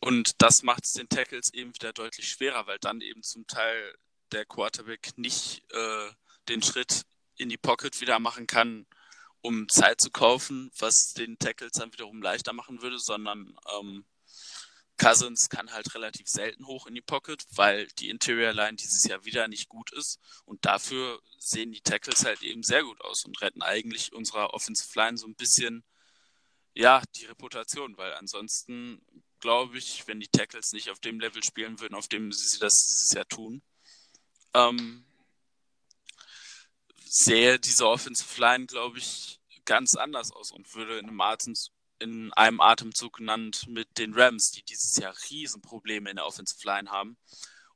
[0.00, 3.96] und das macht es den Tackles eben wieder deutlich schwerer, weil dann eben zum Teil
[4.32, 6.10] der Quarterback nicht äh,
[6.48, 7.04] den Schritt
[7.36, 8.86] in die Pocket wieder machen kann,
[9.40, 14.04] um Zeit zu kaufen, was den Tackles dann wiederum leichter machen würde, sondern ähm,
[14.96, 19.24] Cousins kann halt relativ selten hoch in die Pocket, weil die Interior Line dieses Jahr
[19.24, 20.20] wieder nicht gut ist.
[20.44, 24.90] Und dafür sehen die Tackles halt eben sehr gut aus und retten eigentlich unserer Offensive
[24.98, 25.84] Line so ein bisschen,
[26.74, 29.04] ja, die Reputation, weil ansonsten
[29.40, 32.84] glaube ich, wenn die Tackles nicht auf dem Level spielen würden, auf dem sie das
[32.84, 33.62] dieses Jahr tun,
[34.54, 35.04] ähm,
[37.04, 42.32] sähe diese Offensive Line, glaube ich, ganz anders aus und würde in einem Atemzug in
[42.32, 47.16] einem Atemzug genannt mit den Rams, die dieses Jahr Riesenprobleme in der Offensive Line haben.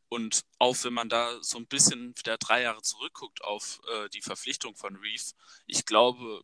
[0.09, 4.23] Und auch wenn man da so ein bisschen wieder drei Jahre zurückguckt auf äh, die
[4.23, 5.33] Verpflichtung von Reef,
[5.66, 6.43] ich glaube,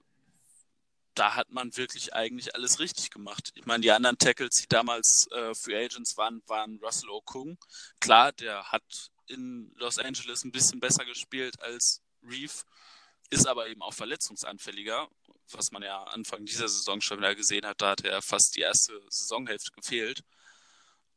[1.15, 3.53] da hat man wirklich eigentlich alles richtig gemacht.
[3.55, 7.57] Ich meine, die anderen Tackles, die damals äh, Free Agents waren, waren Russell Okung.
[8.01, 12.53] Klar, der hat in Los Angeles ein bisschen besser gespielt als Reeve,
[13.31, 15.09] ist aber eben auch verletzungsanfälliger,
[15.51, 17.81] was man ja Anfang dieser Saison schon wieder gesehen hat.
[17.81, 20.25] Da hat er fast die erste Saisonhälfte gefehlt.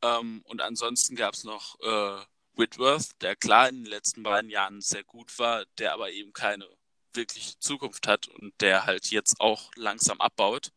[0.02, 4.80] Ähm, und ansonsten gab es noch äh, Whitworth, der klar in den letzten beiden Jahren
[4.80, 6.68] sehr gut war, der aber eben keine
[7.14, 10.72] wirklich Zukunft hat und der halt jetzt auch langsam abbaut.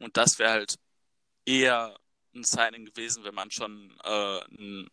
[0.00, 0.78] Und das wäre halt
[1.44, 1.98] eher
[2.34, 4.90] ein Signing gewesen, wenn man schon äh, einen,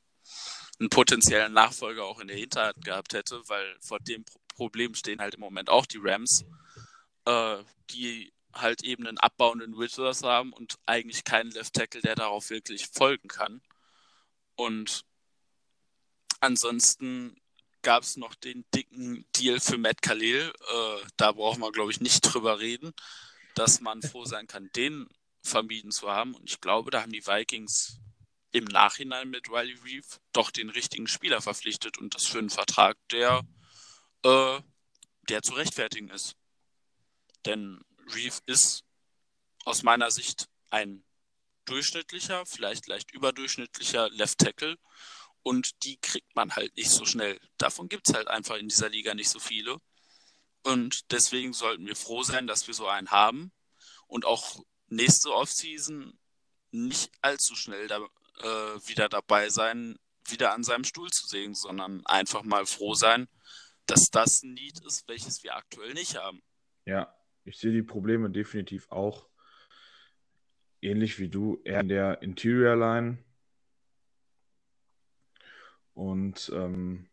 [0.80, 4.26] einen, potenziellen Nachfolger auch in der Hinterhand gehabt hätte, weil vor dem
[4.60, 6.43] Problem stehen halt im Moment auch die Rams,
[7.24, 12.49] äh, die halt eben einen abbauenden Withers haben und eigentlich keinen Left Tackle, der darauf
[12.49, 13.62] wirklich folgen kann.
[14.55, 15.05] Und
[16.41, 17.39] ansonsten
[17.84, 20.51] gab es noch den dicken Deal für Matt Khalil.
[20.51, 22.91] Äh, da brauchen wir, glaube ich, nicht drüber reden,
[23.55, 25.07] dass man froh sein kann, den
[25.41, 26.36] vermieden zu haben.
[26.36, 28.01] Und ich glaube, da haben die Vikings
[28.51, 32.97] im Nachhinein mit Riley Reeve doch den richtigen Spieler verpflichtet und das für einen Vertrag,
[33.12, 33.43] der,
[34.24, 34.61] äh,
[35.30, 36.36] der zu rechtfertigen ist.
[37.45, 37.82] Denn
[38.13, 38.84] Reeve ist
[39.65, 41.03] aus meiner Sicht ein
[41.65, 44.78] durchschnittlicher, vielleicht leicht überdurchschnittlicher Left Tackle
[45.43, 47.39] und die kriegt man halt nicht so schnell.
[47.57, 49.78] Davon gibt es halt einfach in dieser Liga nicht so viele.
[50.63, 53.51] Und deswegen sollten wir froh sein, dass wir so einen haben
[54.07, 56.17] und auch nächste Offseason
[56.72, 57.99] nicht allzu schnell da,
[58.39, 59.97] äh, wieder dabei sein,
[60.28, 63.28] wieder an seinem Stuhl zu sägen, sondern einfach mal froh sein,
[63.89, 66.41] dass das ein Lied ist, welches wir aktuell nicht haben.
[66.85, 67.13] Ja,
[67.43, 69.27] ich sehe die Probleme definitiv auch
[70.81, 73.23] ähnlich wie du, eher in der Interior Line
[75.93, 77.09] und ähm,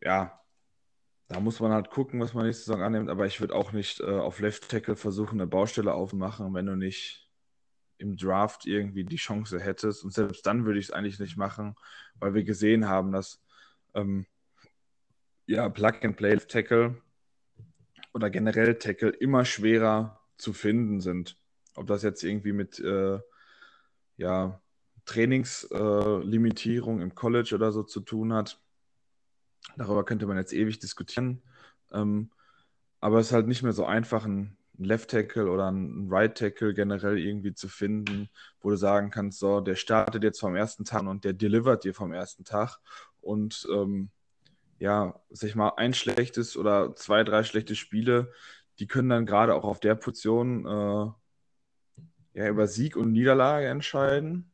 [0.00, 0.40] ja,
[1.28, 3.10] da muss man halt gucken, was man nächste Saison annimmt.
[3.10, 6.74] Aber ich würde auch nicht äh, auf Left Tackle versuchen, eine Baustelle aufmachen, wenn du
[6.74, 7.28] nicht
[7.98, 10.04] im Draft irgendwie die Chance hättest.
[10.04, 11.74] Und selbst dann würde ich es eigentlich nicht machen,
[12.14, 13.42] weil wir gesehen haben, dass
[13.94, 14.26] ähm,
[15.46, 17.00] ja, Plug-and-Play Left Tackle
[18.12, 21.36] oder generell Tackle immer schwerer zu finden sind.
[21.74, 23.18] Ob das jetzt irgendwie mit äh,
[24.16, 24.60] ja,
[25.04, 28.60] Trainingslimitierung äh, im College oder so zu tun hat.
[29.76, 31.42] Darüber könnte man jetzt ewig diskutieren.
[31.92, 32.30] Ähm,
[33.00, 36.74] aber es ist halt nicht mehr so einfach, einen Left Tackle oder einen Right Tackle
[36.74, 38.28] generell irgendwie zu finden,
[38.60, 41.94] wo du sagen kannst, so, der startet jetzt vom ersten Tag und der delivert dir
[41.94, 42.78] vom ersten Tag.
[43.20, 44.10] Und ähm,
[44.78, 48.32] ja, sag ich mal, ein schlechtes oder zwei, drei schlechte Spiele,
[48.78, 54.52] die können dann gerade auch auf der Position äh, ja, über Sieg und Niederlage entscheiden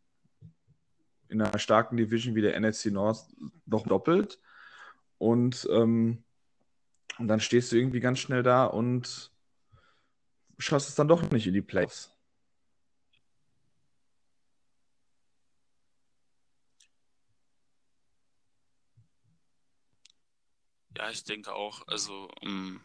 [1.29, 3.27] in einer starken Division wie der NFC North
[3.67, 4.39] noch doppelt.
[5.19, 6.23] Und, ähm,
[7.19, 9.33] und dann stehst du irgendwie ganz schnell da und
[10.59, 12.14] schaffst es dann doch nicht in die Playoffs.
[20.97, 21.86] Ja, ich denke auch.
[21.86, 22.80] Also, ähm,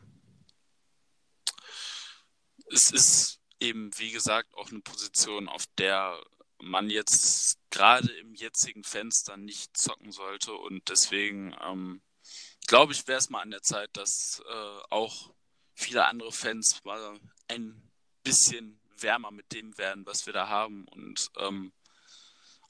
[2.72, 6.20] es ist eben, wie gesagt, auch eine Position, auf der
[6.62, 10.54] man jetzt gerade im jetzigen Fenster nicht zocken sollte.
[10.54, 12.02] Und deswegen ähm,
[12.68, 15.34] glaube ich, wäre es mal an der Zeit, dass äh, auch
[15.74, 17.92] viele andere Fans mal ein
[18.24, 21.72] bisschen wärmer mit dem werden, was wir da haben und ähm,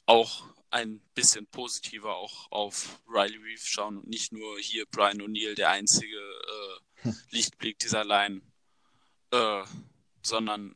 [0.06, 5.56] auch ein bisschen positiver auch auf Riley Reeve schauen und nicht nur hier Brian O'Neill,
[5.56, 7.18] der einzige äh, hm.
[7.32, 8.42] Lichtblick dieser Line,
[9.32, 9.64] äh,
[10.22, 10.76] sondern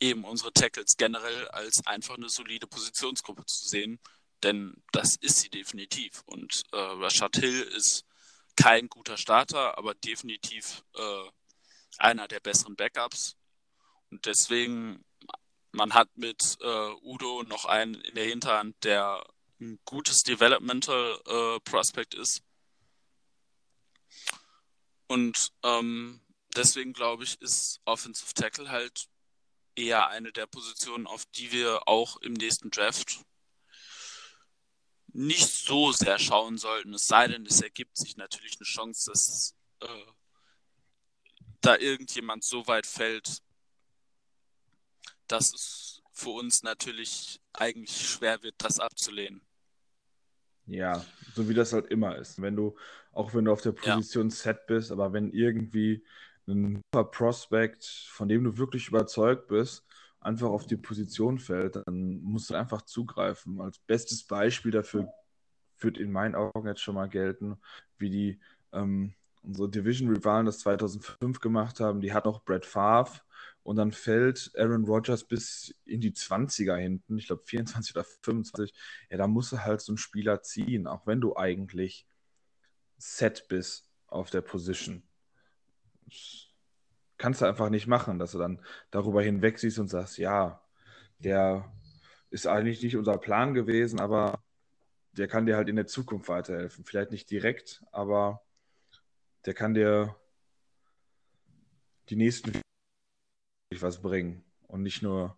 [0.00, 3.98] eben unsere Tackles generell als einfach eine solide Positionsgruppe zu sehen,
[4.42, 6.22] denn das ist sie definitiv.
[6.26, 8.04] Und äh, Rashad Hill ist
[8.56, 11.30] kein guter Starter, aber definitiv äh,
[11.98, 13.36] einer der besseren Backups.
[14.10, 15.04] Und deswegen,
[15.76, 19.24] man hat mit äh, Udo noch einen in der Hinterhand, der
[19.60, 22.42] ein gutes Developmental äh, Prospect ist.
[25.06, 26.20] Und ähm,
[26.56, 29.06] deswegen glaube ich, ist Offensive Tackle halt
[29.76, 33.20] eher eine der Positionen, auf die wir auch im nächsten Draft
[35.12, 36.94] nicht so sehr schauen sollten.
[36.94, 40.12] Es sei denn, es ergibt sich natürlich eine Chance, dass äh,
[41.60, 43.42] da irgendjemand so weit fällt,
[45.28, 49.42] dass es für uns natürlich eigentlich schwer wird, das abzulehnen.
[50.66, 51.04] Ja,
[51.34, 52.40] so wie das halt immer ist.
[52.40, 52.74] Wenn du,
[53.12, 54.34] auch wenn du auf der Position ja.
[54.34, 56.04] set bist, aber wenn irgendwie
[56.48, 59.84] ein super Prospect, von dem du wirklich überzeugt bist,
[60.20, 63.60] einfach auf die Position fällt, dann musst du einfach zugreifen.
[63.60, 65.12] Als bestes Beispiel dafür
[65.78, 67.58] wird in meinen Augen jetzt schon mal gelten,
[67.98, 68.40] wie die
[68.72, 73.20] ähm, unsere Division-Rivalen das 2005 gemacht haben, die hat noch Brett Favre
[73.66, 78.72] und dann fällt Aaron Rodgers bis in die 20er hinten, ich glaube 24 oder 25.
[79.10, 82.06] Ja, da musst du halt so einen Spieler ziehen, auch wenn du eigentlich
[82.96, 85.02] set bist auf der Position.
[86.04, 86.46] Das
[87.18, 90.64] kannst du einfach nicht machen, dass du dann darüber hinweg siehst und sagst, ja,
[91.18, 91.72] der
[92.30, 94.44] ist eigentlich nicht unser Plan gewesen, aber
[95.10, 96.84] der kann dir halt in der Zukunft weiterhelfen.
[96.84, 98.44] Vielleicht nicht direkt, aber
[99.44, 100.14] der kann dir
[102.10, 102.52] die nächsten
[103.70, 105.36] was bringen und nicht nur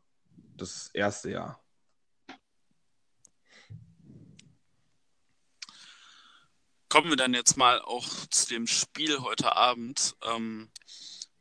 [0.56, 1.62] das erste Jahr.
[6.88, 10.16] Kommen wir dann jetzt mal auch zu dem Spiel heute Abend.
[10.22, 10.70] Ähm,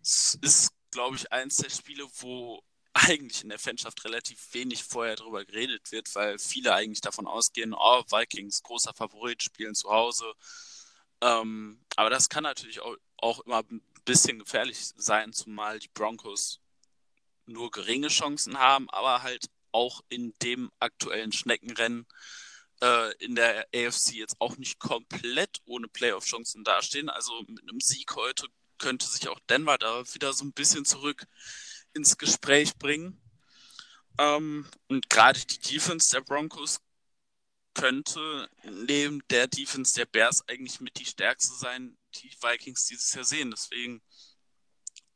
[0.02, 2.62] es ist, glaube ich, eins der Spiele, wo
[2.94, 7.74] eigentlich in der Fanschaft relativ wenig vorher darüber geredet wird, weil viele eigentlich davon ausgehen,
[7.74, 10.34] oh, Vikings, großer Favorit, spielen zu Hause.
[11.22, 16.60] Ähm, aber das kann natürlich auch, auch immer ein bisschen gefährlich sein, zumal die Broncos
[17.48, 22.08] nur geringe Chancen haben, aber halt auch in dem aktuellen Schneckenrennen
[22.82, 27.10] äh, in der AFC jetzt auch nicht komplett ohne Playoff-Chancen dastehen.
[27.10, 31.26] Also mit einem Sieg heute könnte sich auch Denver da wieder so ein bisschen zurück
[31.94, 33.20] ins Gespräch bringen.
[34.20, 36.80] Ähm, und gerade die Defense der Broncos
[37.74, 43.24] könnte neben der Defense der Bears eigentlich mit die stärkste sein, die Vikings dieses Jahr
[43.24, 43.52] sehen.
[43.52, 44.02] Deswegen,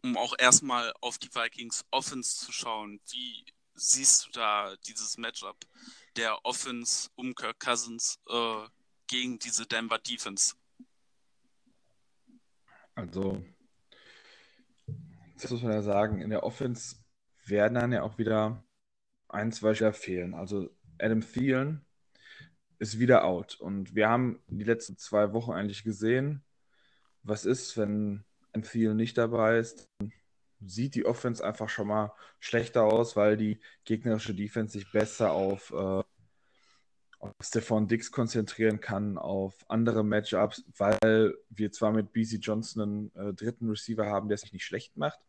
[0.03, 5.57] um auch erstmal auf die Vikings Offense zu schauen, wie siehst du da dieses Matchup
[6.15, 8.67] der Offense um Kirk Cousins äh,
[9.07, 10.55] gegen diese Denver Defense?
[12.95, 13.43] Also,
[15.39, 16.97] das muss man ja sagen, in der Offense
[17.45, 18.63] werden dann ja auch wieder
[19.29, 20.33] ein, zwei Spieler fehlen.
[20.33, 21.85] Also Adam Thielen
[22.79, 23.55] ist wieder out.
[23.55, 26.43] Und wir haben die letzten zwei Wochen eigentlich gesehen,
[27.23, 28.23] was ist, wenn
[28.53, 29.89] Thielen nicht dabei ist.
[30.59, 35.71] Sieht die Offense einfach schon mal schlechter aus, weil die gegnerische Defense sich besser auf,
[35.71, 36.03] äh,
[37.19, 42.81] auf Stefan Dix konzentrieren kann, auf andere Matchups, weil wir zwar mit BC Johnson
[43.15, 45.19] einen äh, dritten Receiver haben, der sich nicht schlecht macht,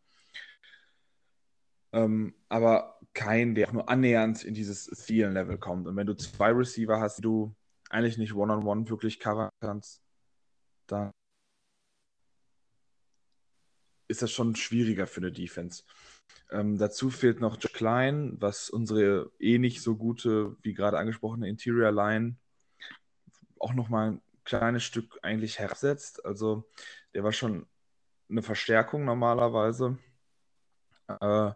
[1.93, 5.87] ähm, aber kein, der auch nur annähernd in dieses Thielen-Level kommt.
[5.87, 7.55] Und wenn du zwei Receiver hast, die du
[7.91, 10.03] eigentlich nicht one-on-one -on -one wirklich covern kannst,
[10.87, 11.13] dann
[14.13, 15.83] ist das schon schwieriger für eine Defense.
[16.51, 21.49] Ähm, dazu fehlt noch Joe Klein, was unsere eh nicht so gute, wie gerade angesprochene
[21.49, 22.37] Interior Line
[23.59, 26.25] auch nochmal ein kleines Stück eigentlich herabsetzt.
[26.25, 26.69] Also
[27.15, 27.67] der war schon
[28.29, 29.99] eine Verstärkung normalerweise.
[31.09, 31.53] Äh,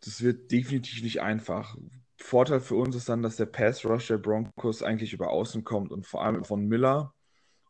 [0.00, 1.76] das wird definitiv nicht einfach.
[2.18, 5.92] Vorteil für uns ist dann, dass der Pass Rush der Broncos eigentlich über Außen kommt
[5.92, 7.14] und vor allem von Miller.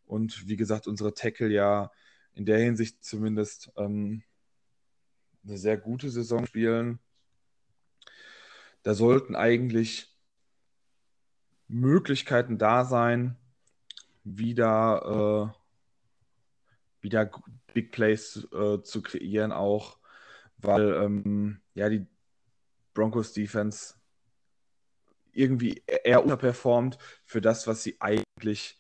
[0.04, 1.90] Und wie gesagt, unsere Tackle ja
[2.36, 4.22] in der Hinsicht zumindest ähm,
[5.44, 7.00] eine sehr gute Saison spielen.
[8.82, 10.14] Da sollten eigentlich
[11.66, 13.36] Möglichkeiten da sein,
[14.22, 17.30] wieder, äh, wieder
[17.72, 19.98] Big Plays äh, zu kreieren, auch
[20.58, 22.06] weil ähm, ja die
[22.92, 23.94] Broncos Defense
[25.32, 28.78] irgendwie eher unterperformt für das, was sie eigentlich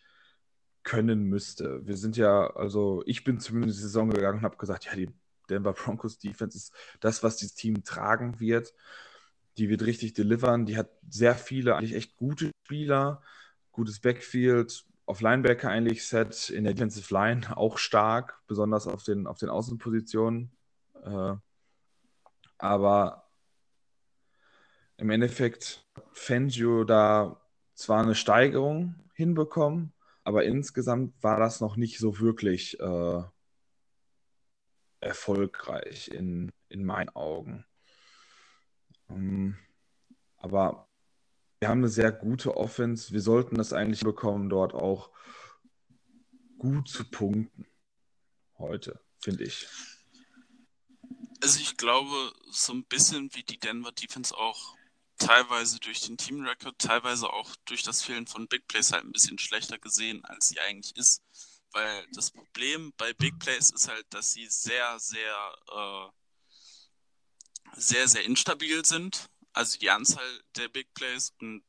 [0.86, 1.84] können müsste.
[1.84, 4.94] Wir sind ja, also ich bin zumindest in die Saison gegangen und habe gesagt, ja,
[4.94, 5.10] die
[5.50, 8.72] Denver Broncos Defense ist das, was dieses Team tragen wird.
[9.58, 10.64] Die wird richtig delivern.
[10.64, 13.20] Die hat sehr viele eigentlich echt gute Spieler,
[13.72, 19.26] gutes Backfield, auf Linebacker eigentlich set, in der Defensive Line auch stark, besonders auf den,
[19.26, 20.52] auf den Außenpositionen.
[21.04, 21.34] Äh,
[22.58, 23.28] aber
[24.98, 27.40] im Endeffekt Fangio da
[27.74, 29.92] zwar eine Steigerung hinbekommen,
[30.26, 33.22] aber insgesamt war das noch nicht so wirklich äh,
[34.98, 37.64] erfolgreich in, in meinen Augen.
[39.08, 39.56] Ähm,
[40.36, 40.88] aber
[41.60, 43.12] wir haben eine sehr gute Offense.
[43.12, 45.12] Wir sollten das eigentlich bekommen, dort auch
[46.58, 47.64] gut zu punkten.
[48.58, 49.68] Heute, finde ich.
[51.40, 54.75] Also ich glaube, so ein bisschen wie die Denver Defense auch
[55.18, 59.38] teilweise durch den Team-Record, teilweise auch durch das Fehlen von Big Plays halt ein bisschen
[59.38, 61.22] schlechter gesehen, als sie eigentlich ist.
[61.72, 66.08] Weil das Problem bei Big Plays ist halt, dass sie sehr, sehr, äh,
[67.76, 69.28] sehr, sehr instabil sind.
[69.52, 71.64] Also die Anzahl der Big Plays und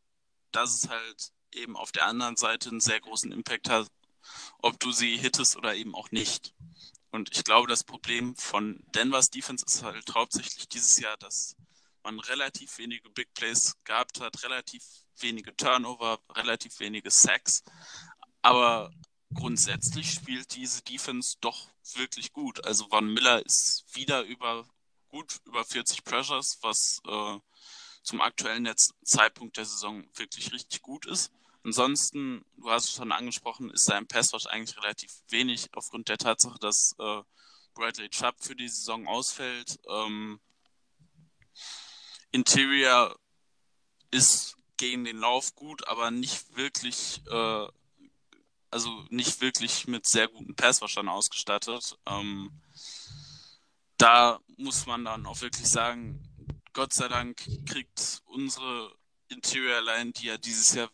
[0.51, 3.87] dass es halt eben auf der anderen Seite einen sehr großen Impact hat,
[4.59, 6.53] ob du sie hittest oder eben auch nicht.
[7.11, 11.55] Und ich glaube, das Problem von Denvers Defense ist halt hauptsächlich dieses Jahr, dass
[12.07, 14.81] man relativ wenige Big Plays gehabt hat, relativ
[15.19, 17.63] wenige Turnover, relativ wenige Sacks.
[18.41, 18.91] Aber
[19.33, 22.63] grundsätzlich spielt diese Defense doch wirklich gut.
[22.63, 24.65] Also Van Miller ist wieder über
[25.09, 27.39] gut über 40 Pressures, was äh,
[28.03, 31.29] zum aktuellen Zeitpunkt der Saison wirklich richtig gut ist.
[31.65, 36.57] Ansonsten, du hast es schon angesprochen, ist sein Passwash eigentlich relativ wenig aufgrund der Tatsache,
[36.59, 37.21] dass äh,
[37.73, 39.77] Bradley Chubb für die Saison ausfällt.
[39.89, 40.39] Ähm,
[42.31, 43.17] Interior
[44.11, 47.67] ist gegen den Lauf gut, aber nicht wirklich, äh,
[48.69, 51.97] also nicht wirklich mit sehr guten Passwaschern ausgestattet.
[52.05, 52.51] Ähm,
[53.97, 56.23] da muss man dann auch wirklich sagen,
[56.73, 58.95] Gott sei Dank kriegt unsere
[59.29, 60.91] Interior Line, die ja dieses Jahr,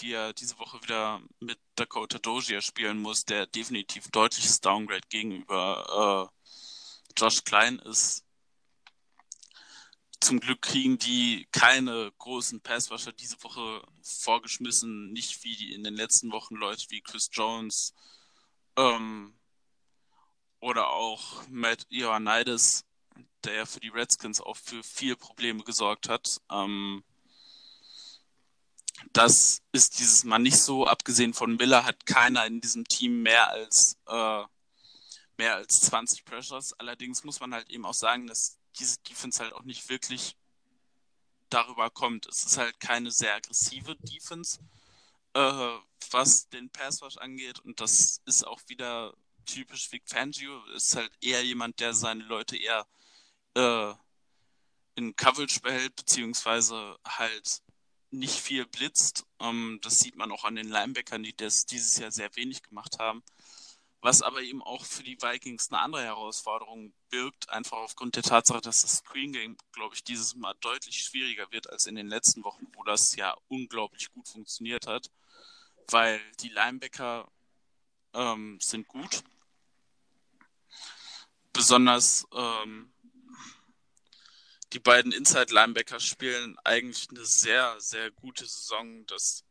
[0.00, 6.30] die ja diese Woche wieder mit Dakota Dozier spielen muss, der definitiv deutliches Downgrade gegenüber
[6.30, 8.24] äh, Josh Klein ist.
[10.20, 16.32] Zum Glück kriegen die keine großen Passwasher diese Woche vorgeschmissen, nicht wie in den letzten
[16.32, 17.94] Wochen Leute wie Chris Jones
[18.76, 19.38] ähm,
[20.60, 22.84] oder auch Matt Ioannidis,
[23.44, 26.40] der für die Redskins auch für viele Probleme gesorgt hat.
[26.50, 27.04] Ähm,
[29.12, 30.86] das ist dieses Mal nicht so.
[30.86, 34.42] Abgesehen von Miller hat keiner in diesem Team mehr als äh,
[35.36, 36.72] mehr als 20 Pressures.
[36.74, 40.36] Allerdings muss man halt eben auch sagen, dass diese Defense halt auch nicht wirklich
[41.50, 42.26] darüber kommt.
[42.26, 44.60] Es ist halt keine sehr aggressive Defense,
[45.34, 45.78] äh,
[46.10, 47.60] was den Passwash angeht.
[47.60, 49.14] Und das ist auch wieder
[49.46, 50.64] typisch Vic Fangio.
[50.74, 52.86] Ist halt eher jemand, der seine Leute eher
[53.54, 53.94] äh,
[54.96, 57.62] in Coverage behält, beziehungsweise halt
[58.10, 59.26] nicht viel blitzt.
[59.40, 62.98] Ähm, das sieht man auch an den Linebackern, die das dieses Jahr sehr wenig gemacht
[62.98, 63.22] haben.
[64.00, 68.60] Was aber eben auch für die Vikings eine andere Herausforderung birgt, einfach aufgrund der Tatsache,
[68.60, 72.44] dass das Screen Game, glaube ich, dieses Mal deutlich schwieriger wird als in den letzten
[72.44, 75.10] Wochen, wo das ja unglaublich gut funktioniert hat.
[75.88, 77.28] Weil die Linebacker
[78.14, 79.24] ähm, sind gut.
[81.52, 82.92] Besonders ähm,
[84.74, 89.06] die beiden Inside-Linebacker spielen eigentlich eine sehr, sehr gute Saison.
[89.06, 89.44] Das,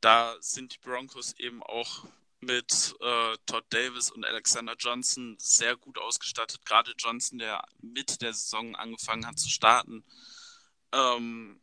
[0.00, 2.06] da sind die Broncos eben auch
[2.44, 6.64] mit äh, Todd Davis und Alexander Johnson sehr gut ausgestattet.
[6.64, 10.04] Gerade Johnson, der Mitte der Saison angefangen hat zu starten,
[10.92, 11.60] ähm,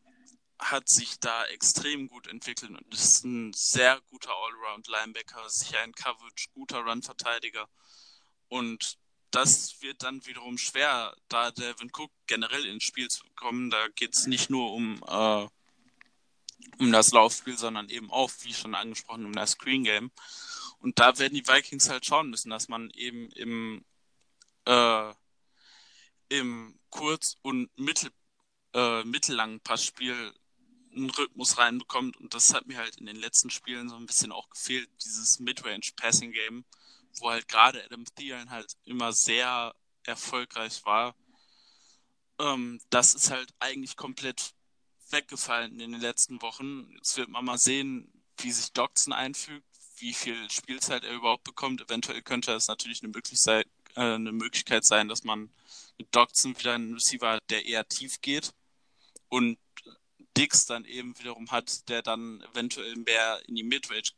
[0.60, 6.50] hat sich da extrem gut entwickelt und ist ein sehr guter Allround-Linebacker, sicher ein Coverage,
[6.54, 7.68] guter Run-Verteidiger.
[8.48, 8.98] Und
[9.32, 13.70] das wird dann wiederum schwer, da Devin Cook generell ins Spiel zu kommen.
[13.70, 15.48] Da geht es nicht nur um, äh,
[16.78, 20.12] um das Laufspiel, sondern eben auch, wie schon angesprochen, um das Screen Game.
[20.82, 23.86] Und da werden die Vikings halt schauen müssen, dass man eben im,
[24.66, 25.14] äh,
[26.30, 28.12] im Kurz- und Mittel,
[28.74, 30.34] äh, mittellangen Passspiel
[30.94, 32.18] einen Rhythmus reinbekommt.
[32.18, 35.40] Und das hat mir halt in den letzten Spielen so ein bisschen auch gefehlt, dieses
[35.40, 36.66] Midrange Passing Game
[37.20, 39.76] wo halt gerade Adam Thielen halt immer sehr
[40.06, 41.16] erfolgreich war.
[42.40, 44.54] Ähm, das ist halt eigentlich komplett
[45.10, 46.90] weggefallen in den letzten Wochen.
[46.96, 49.68] Jetzt wird man mal sehen, wie sich Doxon einfügt,
[50.02, 51.82] wie viel Spielzeit er überhaupt bekommt.
[51.82, 55.50] Eventuell könnte es natürlich eine, Möglichkeit, äh, eine Möglichkeit sein, dass man
[55.98, 58.54] mit Doxon wieder einen Receiver, der eher tief geht
[59.30, 59.58] und
[60.38, 64.12] Dix dann eben wiederum hat, der dann eventuell mehr in die Midrange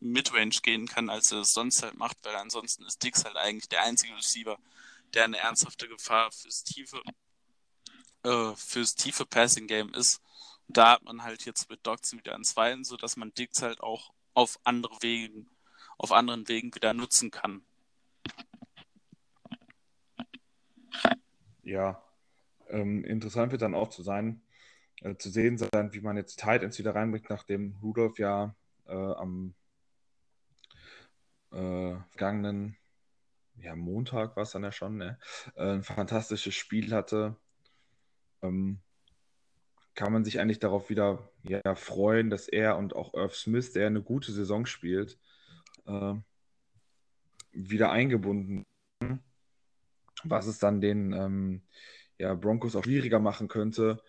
[0.00, 3.68] Midrange gehen kann, als er es sonst halt macht, weil ansonsten ist Dix halt eigentlich
[3.68, 4.58] der einzige Receiver,
[5.14, 7.00] der eine ernsthafte Gefahr fürs tiefe,
[8.24, 10.20] äh, fürs tiefe Passing Game ist.
[10.66, 14.12] Da hat man halt jetzt mit Dodson wieder einen zweiten, sodass man Dix halt auch
[14.34, 15.48] auf andere Wegen,
[15.96, 17.62] auf anderen Wegen wieder nutzen kann.
[21.62, 22.02] Ja,
[22.68, 24.40] ähm, interessant wird dann auch zu sein,
[25.02, 28.54] äh, zu sehen sein, wie man jetzt Titans wieder reinbringt, nachdem Rudolph ja
[28.86, 29.54] äh, am
[31.52, 32.76] äh, vergangenen
[33.60, 35.18] ja, Montag war es dann ja schon, ne?
[35.56, 37.36] äh, ein fantastisches Spiel hatte,
[38.42, 38.80] ähm,
[39.98, 43.88] kann man sich eigentlich darauf wieder ja, freuen, dass er und auch Irv Smith, der
[43.88, 45.18] eine gute Saison spielt,
[45.86, 46.14] äh,
[47.50, 48.64] wieder eingebunden,
[50.22, 51.62] was es dann den ähm,
[52.16, 54.00] ja, Broncos auch schwieriger machen könnte,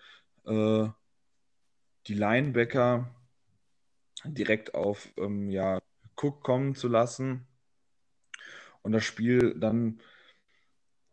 [0.46, 0.88] äh,
[2.06, 3.10] die Linebacker
[4.26, 5.80] direkt auf ähm, ja,
[6.16, 7.48] Cook kommen zu lassen
[8.84, 10.02] und das Spiel dann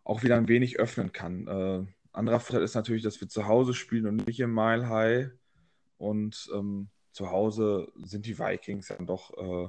[0.04, 1.46] auch wieder ein wenig öffnen kann.
[1.48, 5.30] Äh, anderer Vorteil ist natürlich, dass wir zu Hause spielen und nicht im Mile High.
[5.98, 9.68] Und ähm, zu Hause sind die Vikings dann doch äh,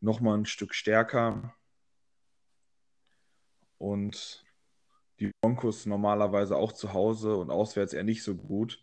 [0.00, 1.54] nochmal ein Stück stärker.
[3.78, 4.44] Und
[5.18, 8.82] die Broncos normalerweise auch zu Hause und auswärts eher nicht so gut.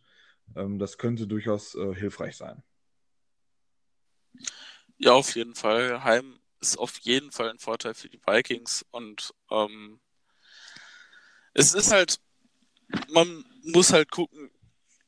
[0.55, 2.63] Ähm, das könnte durchaus äh, hilfreich sein.
[4.97, 6.03] Ja, auf jeden Fall.
[6.03, 9.99] Heim ist auf jeden Fall ein Vorteil für die Vikings und ähm,
[11.53, 12.19] es ist halt,
[13.09, 14.51] man muss halt gucken,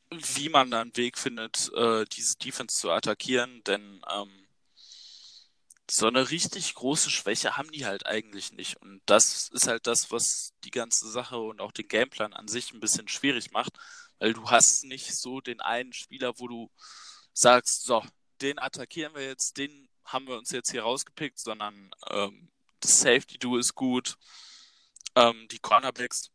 [0.09, 4.47] wie man da einen Weg findet, äh, diese Defense zu attackieren, denn ähm,
[5.89, 8.77] so eine richtig große Schwäche haben die halt eigentlich nicht.
[8.77, 12.71] Und das ist halt das, was die ganze Sache und auch den Gameplan an sich
[12.71, 13.77] ein bisschen schwierig macht,
[14.19, 16.71] weil du hast nicht so den einen Spieler, wo du
[17.34, 18.03] sagst, so,
[18.41, 23.38] den attackieren wir jetzt, den haben wir uns jetzt hier rausgepickt, sondern ähm, das Safety
[23.38, 24.17] Duo ist gut,
[25.15, 26.32] ähm, die Cornerbacks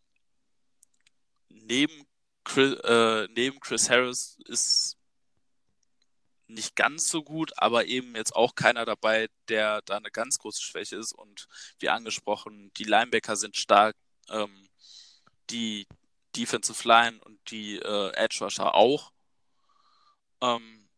[1.48, 2.06] neben
[2.44, 4.96] Chris, äh, neben Chris Harris ist
[6.48, 10.62] nicht ganz so gut, aber eben jetzt auch keiner dabei, der da eine ganz große
[10.62, 11.12] Schwäche ist.
[11.12, 11.48] Und
[11.80, 13.96] wie angesprochen, die Linebacker sind stark,
[14.30, 14.68] ähm,
[15.50, 15.86] die
[16.36, 19.12] Defensive Line und die äh, Edge Rusher auch.
[20.40, 20.88] Ähm,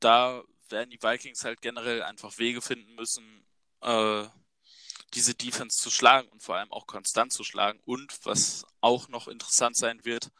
[0.00, 3.44] da werden die Vikings halt generell einfach Wege finden müssen,
[3.82, 4.24] äh,
[5.12, 7.80] diese Defense zu schlagen und vor allem auch konstant zu schlagen.
[7.84, 10.30] Und was auch noch interessant sein wird,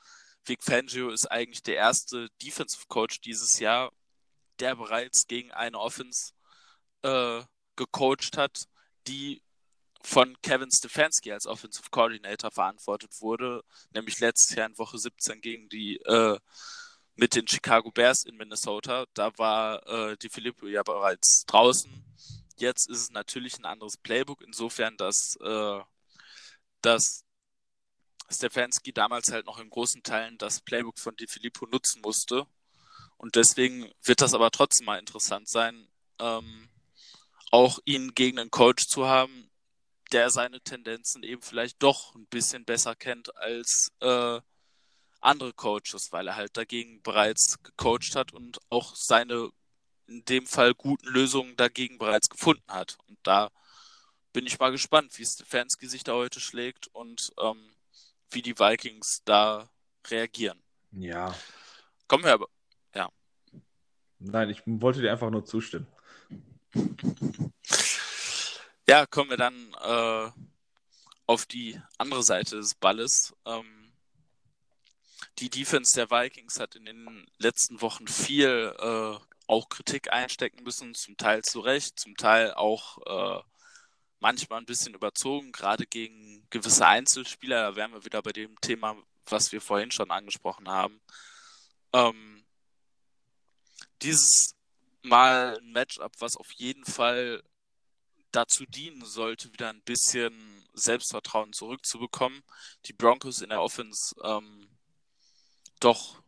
[0.45, 3.93] Vic Fangio ist eigentlich der erste Defensive Coach dieses Jahr,
[4.59, 6.33] der bereits gegen eine Offense
[7.03, 7.43] äh,
[7.77, 8.65] gecoacht hat,
[9.07, 9.43] die
[10.03, 13.63] von Kevin Stefanski als Offensive Coordinator verantwortet wurde,
[13.95, 16.39] nämlich letztes Jahr in Woche 17 gegen die äh,
[17.17, 19.07] mit den Chicago Bears in Minnesota.
[19.15, 21.91] Da war äh, die Filippo ja bereits draußen.
[22.57, 25.81] Jetzt ist es natürlich ein anderes Playbook, insofern, dass, äh,
[26.81, 27.25] dass
[28.31, 32.47] Stefanski damals halt noch in großen Teilen das Playbook von Di Filippo nutzen musste.
[33.17, 35.89] Und deswegen wird das aber trotzdem mal interessant sein,
[36.19, 36.69] ähm,
[37.51, 39.51] auch ihn gegen einen Coach zu haben,
[40.13, 44.41] der seine Tendenzen eben vielleicht doch ein bisschen besser kennt als äh,
[45.21, 49.51] andere Coaches, weil er halt dagegen bereits gecoacht hat und auch seine
[50.07, 52.99] in dem Fall guten Lösungen dagegen bereits gefunden hat.
[53.09, 53.51] Und da
[54.33, 57.75] bin ich mal gespannt, wie Stefanski sich da heute schlägt und ähm,
[58.31, 59.71] wie die Vikings da
[60.09, 60.61] reagieren.
[60.91, 61.35] Ja.
[62.09, 62.49] Kommen wir aber.
[62.95, 63.11] Ja.
[64.19, 65.87] Nein, ich wollte dir einfach nur zustimmen.
[68.89, 70.31] ja, kommen wir dann äh,
[71.27, 73.35] auf die andere Seite des Balles.
[73.47, 73.93] Ähm,
[75.39, 80.95] die Defense der Vikings hat in den letzten Wochen viel äh, auch Kritik einstecken müssen,
[80.95, 83.43] zum Teil zu Recht, zum Teil auch äh,
[84.21, 87.71] manchmal ein bisschen überzogen, gerade gegen gewisse Einzelspieler.
[87.71, 91.01] Da wären wir wieder bei dem Thema, was wir vorhin schon angesprochen haben.
[91.93, 92.45] Ähm,
[94.03, 94.55] dieses
[95.03, 97.43] Mal ein Matchup, was auf jeden Fall
[98.33, 102.43] dazu dienen sollte, wieder ein bisschen Selbstvertrauen zurückzubekommen.
[102.87, 104.69] Die Broncos in der Offense ähm,
[105.81, 106.24] doch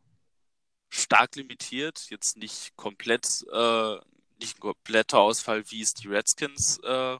[0.96, 3.96] stark limitiert, jetzt nicht komplett, äh,
[4.40, 7.18] nicht ein kompletter Ausfall, wie es die Redskins äh,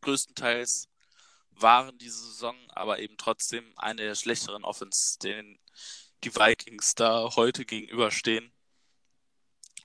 [0.00, 0.88] größtenteils
[1.50, 5.58] waren diese Saison, aber eben trotzdem eine der schlechteren Offense, denen
[6.24, 8.52] die Vikings da heute gegenüberstehen.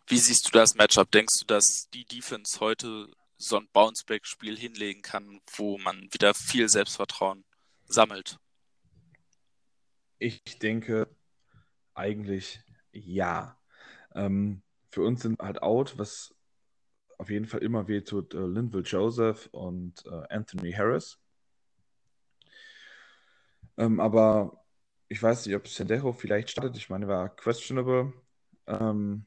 [0.07, 1.11] Wie siehst du das Matchup?
[1.11, 6.67] Denkst du, dass die Defense heute so ein Bounceback-Spiel hinlegen kann, wo man wieder viel
[6.67, 7.45] Selbstvertrauen
[7.85, 8.39] sammelt?
[10.17, 11.15] Ich denke
[11.99, 13.57] eigentlich ja.
[14.15, 16.33] Ähm, für uns sind halt out, was
[17.17, 21.19] auf jeden Fall immer weh tut, äh, Linville Joseph und äh, Anthony Harris.
[23.77, 24.65] Ähm, aber
[25.09, 26.77] ich weiß nicht, ob Sendejo vielleicht startet.
[26.77, 28.13] Ich meine, war questionable.
[28.67, 29.25] Ähm,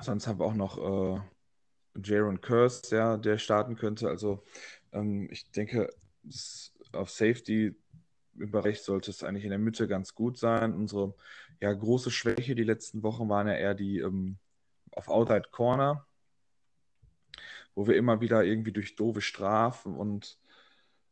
[0.00, 1.20] sonst haben wir auch noch äh,
[2.02, 4.08] Jaron Curse, ja, der starten könnte.
[4.08, 4.44] Also
[4.92, 5.90] ähm, ich denke,
[6.92, 7.76] auf Safety
[8.46, 10.74] Bereich sollte es eigentlich in der Mitte ganz gut sein.
[10.74, 11.14] Unsere
[11.60, 14.38] ja, große Schwäche die letzten Wochen waren ja eher die ähm,
[14.92, 16.08] auf Outside Corner
[17.78, 20.40] wo wir immer wieder irgendwie durch doofe Strafen und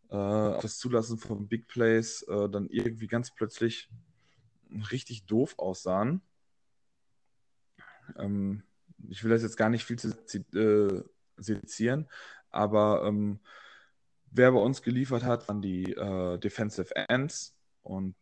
[0.09, 3.89] äh, das Zulassen von Big Plays äh, dann irgendwie ganz plötzlich
[4.91, 6.22] richtig doof aussahen.
[8.16, 8.64] Ähm,
[9.09, 10.09] ich will das jetzt gar nicht viel zu
[10.59, 11.05] äh,
[11.37, 12.09] sezieren,
[12.51, 13.39] aber ähm,
[14.37, 18.14] wer bei uns geliefert hat, waren die äh, Defensive Ends und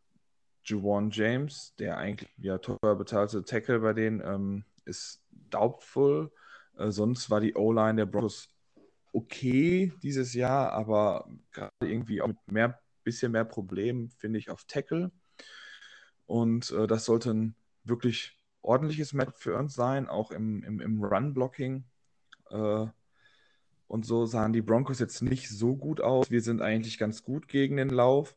[0.65, 6.33] Juwan James, der eigentlich ja teuer bezahlte Tackle bei denen, ähm, ist doubtful.
[6.79, 8.49] Äh, sonst war die O-Line der Broncos
[9.13, 14.65] okay dieses Jahr, aber gerade irgendwie auch mit mehr, bisschen mehr Problemen, finde ich, auf
[14.65, 15.13] Tackle.
[16.27, 17.55] Und äh, das sollte ein
[17.85, 21.85] wirklich ordentliches Match für uns sein, auch im, im, im Run-Blocking.
[22.51, 22.87] Äh,
[23.87, 26.31] und so sahen die Broncos jetzt nicht so gut aus.
[26.31, 28.37] Wir sind eigentlich ganz gut gegen den Lauf.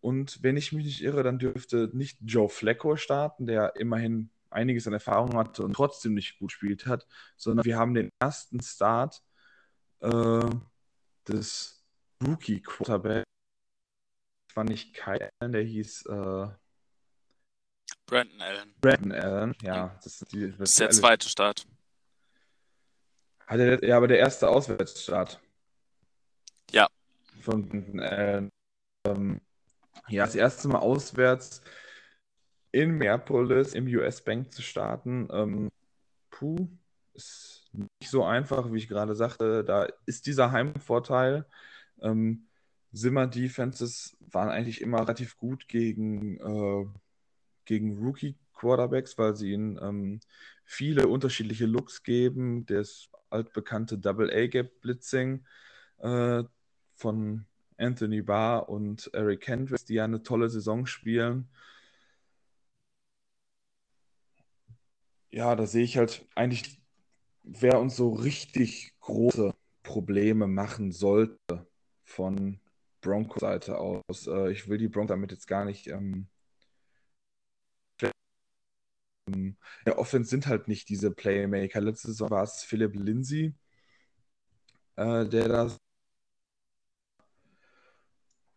[0.00, 4.86] Und wenn ich mich nicht irre, dann dürfte nicht Joe Flacco starten, der immerhin einiges
[4.86, 9.22] an Erfahrung hatte und trotzdem nicht gut gespielt hat, sondern wir haben den ersten Start
[10.00, 10.48] äh,
[11.28, 11.84] des
[12.26, 13.24] Rookie Quarterback.
[14.48, 16.48] Das war nicht Kyle Allen, der hieß äh,
[18.06, 18.74] Brandon Allen.
[18.80, 19.98] Brandon Allen, ja.
[20.02, 21.66] Das ist, die, das ist der zweite Start.
[23.46, 25.40] Hat er, ja, aber der erste Auswärtsstart.
[26.72, 26.88] Ja.
[27.40, 28.50] Von Allen.
[29.06, 29.40] Ähm,
[30.08, 31.62] ja, das erste Mal auswärts
[32.72, 35.28] in Minneapolis im US Bank zu starten.
[35.30, 35.70] Ähm,
[36.30, 36.68] puh,
[37.14, 39.64] ist nicht so einfach, wie ich gerade sagte.
[39.64, 41.46] Da ist dieser Heimvorteil.
[42.02, 42.48] Ähm,
[42.92, 46.86] Zimmer Defenses waren eigentlich immer relativ gut gegen, äh,
[47.64, 50.20] gegen Rookie Quarterbacks, weil sie ihnen ähm,
[50.64, 52.66] viele unterschiedliche Looks geben.
[52.66, 55.44] Das altbekannte Double A Gap Blitzing
[55.98, 56.44] äh,
[56.94, 57.46] von
[57.78, 61.48] Anthony Barr und Eric Hendricks, die ja eine tolle Saison spielen.
[65.30, 66.80] Ja, da sehe ich halt eigentlich,
[67.42, 71.66] wer uns so richtig große Probleme machen sollte
[72.04, 72.60] von
[73.00, 74.26] Broncos Seite aus.
[74.26, 75.86] Äh, ich will die Broncos damit jetzt gar nicht.
[75.88, 76.28] Ähm,
[79.26, 81.80] der Offense sind halt nicht diese Playmaker.
[81.80, 83.54] Letzte Saison war es Philip Lindsay,
[84.96, 85.78] äh, der das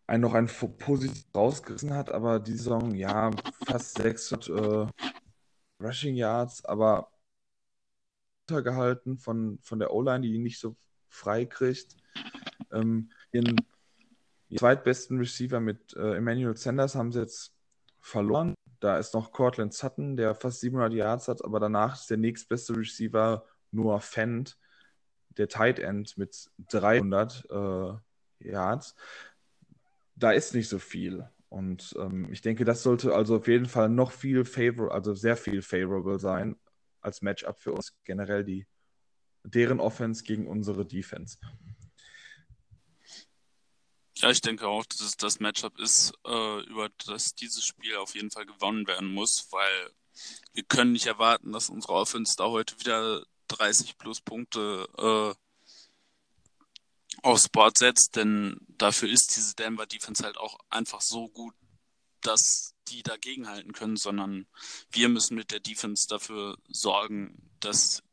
[0.08, 3.30] einen noch ein positiv rausgerissen hat, aber die Saison, ja,
[3.68, 4.88] fast 600 äh,
[5.80, 7.12] Rushing Yards, aber
[8.50, 10.76] untergehalten von, von der O-Line, die ihn nicht so
[11.08, 11.96] frei kriegt.
[12.72, 13.56] Ähm, ihren
[14.56, 17.54] zweitbesten Receiver mit äh, Emmanuel Sanders haben sie jetzt
[18.02, 18.56] verloren.
[18.80, 22.76] Da ist noch Cortland Sutton, der fast 700 Yards hat, aber danach ist der nächstbeste
[22.76, 24.58] Receiver Noah Fent,
[25.38, 27.94] der Tight End mit 300 äh,
[28.40, 28.96] Yards
[30.20, 31.28] da ist nicht so viel.
[31.48, 35.38] Und ähm, ich denke, das sollte also auf jeden Fall noch viel favorable, also sehr
[35.38, 36.56] viel favorable sein
[37.02, 38.68] als Matchup für uns generell die
[39.44, 41.38] deren Offense gegen unsere Defense.
[44.22, 48.16] Ja, ich denke auch, dass es das Matchup ist, äh, über das dieses Spiel auf
[48.16, 49.94] jeden Fall gewonnen werden muss, weil
[50.52, 55.34] wir können nicht erwarten, dass unsere Offense da heute wieder 30 plus Punkte äh,
[57.24, 61.56] aufs Board setzt, denn dafür ist diese Denver Defense halt auch einfach so gut,
[62.20, 64.48] dass die dagegenhalten können, sondern
[64.92, 68.04] wir müssen mit der Defense dafür sorgen, dass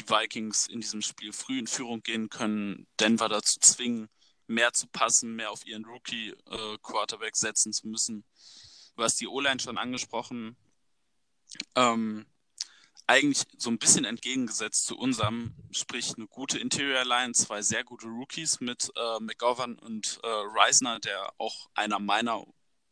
[0.00, 4.08] die Vikings in diesem Spiel früh in Führung gehen können, Denver dazu zwingen,
[4.46, 8.24] mehr zu passen, mehr auf ihren Rookie-Quarterback äh, setzen zu müssen.
[8.96, 10.56] Hast die O-Line schon angesprochen.
[11.74, 12.26] Ähm,
[13.06, 18.06] eigentlich so ein bisschen entgegengesetzt zu unserem, sprich eine gute Interior Line, zwei sehr gute
[18.06, 22.44] Rookies mit äh, McGovern und äh, Reisner, der auch einer meiner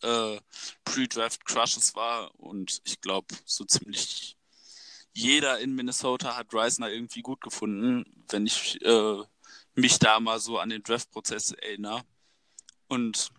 [0.02, 0.40] äh,
[0.84, 4.36] Pre-Draft Crushes war und ich glaube so ziemlich
[5.12, 9.22] jeder in Minnesota hat Reisner irgendwie gut gefunden, wenn ich äh,
[9.74, 12.02] mich da mal so an den Draft-Prozess erinnere.
[12.88, 13.30] Und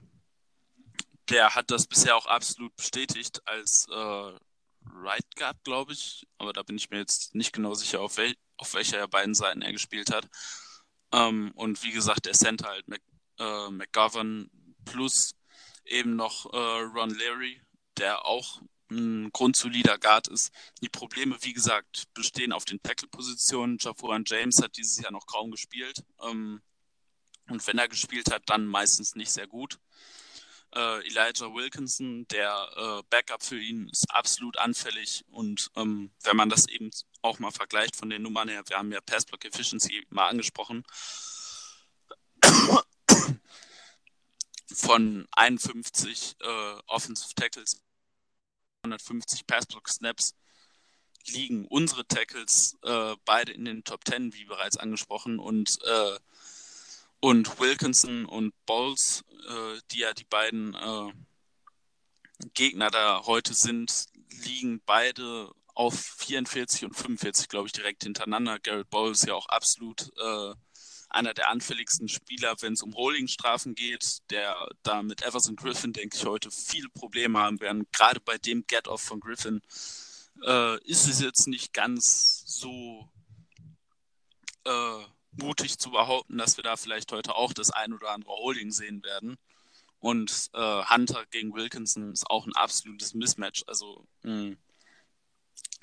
[1.29, 4.39] der hat das bisher auch absolut bestätigt als äh,
[4.85, 6.27] Right Guard, glaube ich.
[6.37, 9.61] Aber da bin ich mir jetzt nicht genau sicher, auf, wel auf welcher beiden Seiten
[9.61, 10.27] er gespielt hat.
[11.11, 13.01] Ähm, und wie gesagt, der Center halt Mc
[13.39, 14.49] äh, McGovern
[14.85, 15.33] plus
[15.85, 17.61] eben noch äh, Ron Leary,
[17.97, 18.61] der auch
[18.91, 20.51] ein grundsolider Guard ist.
[20.81, 23.77] Die Probleme, wie gesagt, bestehen auf den Tackle-Positionen.
[23.79, 26.03] Jafuran James hat dieses Jahr noch kaum gespielt.
[26.21, 26.61] Ähm,
[27.49, 29.79] und wenn er gespielt hat, dann meistens nicht sehr gut.
[30.73, 35.25] Äh, Elijah Wilkinson, der äh, Backup für ihn, ist absolut anfällig.
[35.29, 38.91] Und ähm, wenn man das eben auch mal vergleicht von den Nummern her, wir haben
[38.91, 40.83] ja Passblock Efficiency mal angesprochen,
[44.73, 47.81] von 51 äh, Offensive Tackles,
[48.83, 50.35] 150 Passblock Snaps,
[51.27, 55.39] liegen unsere Tackles äh, beide in den Top 10, wie bereits angesprochen.
[55.39, 56.17] Und äh,
[57.19, 61.13] und Wilkinson und Bowles, äh, die ja die beiden äh,
[62.55, 64.07] Gegner da heute sind,
[64.43, 68.57] liegen beide auf 44 und 45, glaube ich, direkt hintereinander.
[68.57, 70.53] Garrett Bowles ja auch absolut äh,
[71.11, 76.17] einer der anfälligsten Spieler, wenn es um Holdingstrafen geht, der da mit Everson Griffin, denke
[76.17, 77.85] ich, heute viele Probleme haben werden.
[77.91, 79.61] Gerade bei dem Get-Off von Griffin
[80.43, 83.09] äh, ist es jetzt nicht ganz so
[84.65, 88.71] äh, mutig zu behaupten, dass wir da vielleicht heute auch das ein oder andere Holding
[88.71, 89.37] sehen werden.
[89.99, 93.63] Und äh, Hunter gegen Wilkinson ist auch ein absolutes Mismatch.
[93.67, 94.55] Also mh,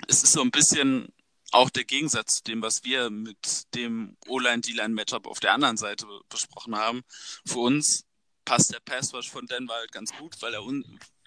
[0.07, 1.13] es ist so ein bisschen
[1.51, 6.75] auch der Gegensatz zu dem, was wir mit dem O-Line-D-Line-Matchup auf der anderen Seite besprochen
[6.75, 7.01] haben.
[7.45, 8.05] Für uns
[8.45, 10.61] passt der Passwash von Denver halt ganz gut, weil er,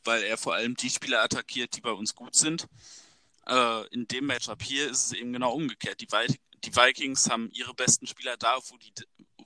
[0.04, 2.66] weil er vor allem die Spieler attackiert, die bei uns gut sind.
[3.46, 6.00] Äh, in dem Matchup hier ist es eben genau umgekehrt.
[6.00, 8.92] Die, Vi die Vikings haben ihre besten Spieler da, wo die,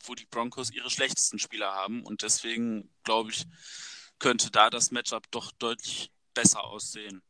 [0.05, 2.03] wo die Broncos ihre schlechtesten Spieler haben.
[2.03, 3.45] Und deswegen, glaube ich,
[4.19, 7.23] könnte da das Matchup doch deutlich besser aussehen.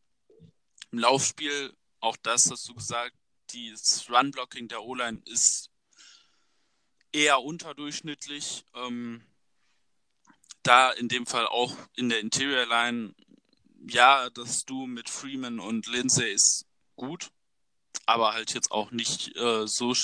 [0.90, 3.14] Im Laufspiel, auch das hast du gesagt,
[3.46, 5.70] das Run-Blocking der O-Line ist
[7.12, 8.64] eher unterdurchschnittlich.
[8.74, 9.24] Ähm,
[10.62, 13.14] da in dem Fall auch in der Interior Line,
[13.88, 16.66] ja, das Du mit Freeman und Lindsay ist
[16.96, 17.30] gut,
[18.04, 19.94] aber halt jetzt auch nicht äh, so,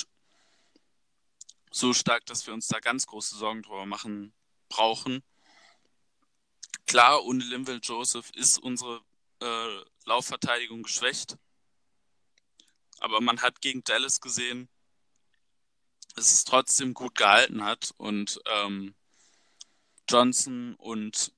[1.71, 4.33] so stark, dass wir uns da ganz große Sorgen drüber machen
[4.69, 5.21] brauchen.
[6.87, 9.01] Klar, ohne Linville Joseph ist unsere
[9.41, 11.37] äh, Laufverteidigung geschwächt.
[13.03, 14.69] Aber man hat gegen Dallas gesehen,
[16.15, 17.93] dass es trotzdem gut gehalten hat.
[17.97, 18.95] Und ähm,
[20.07, 21.33] Johnson und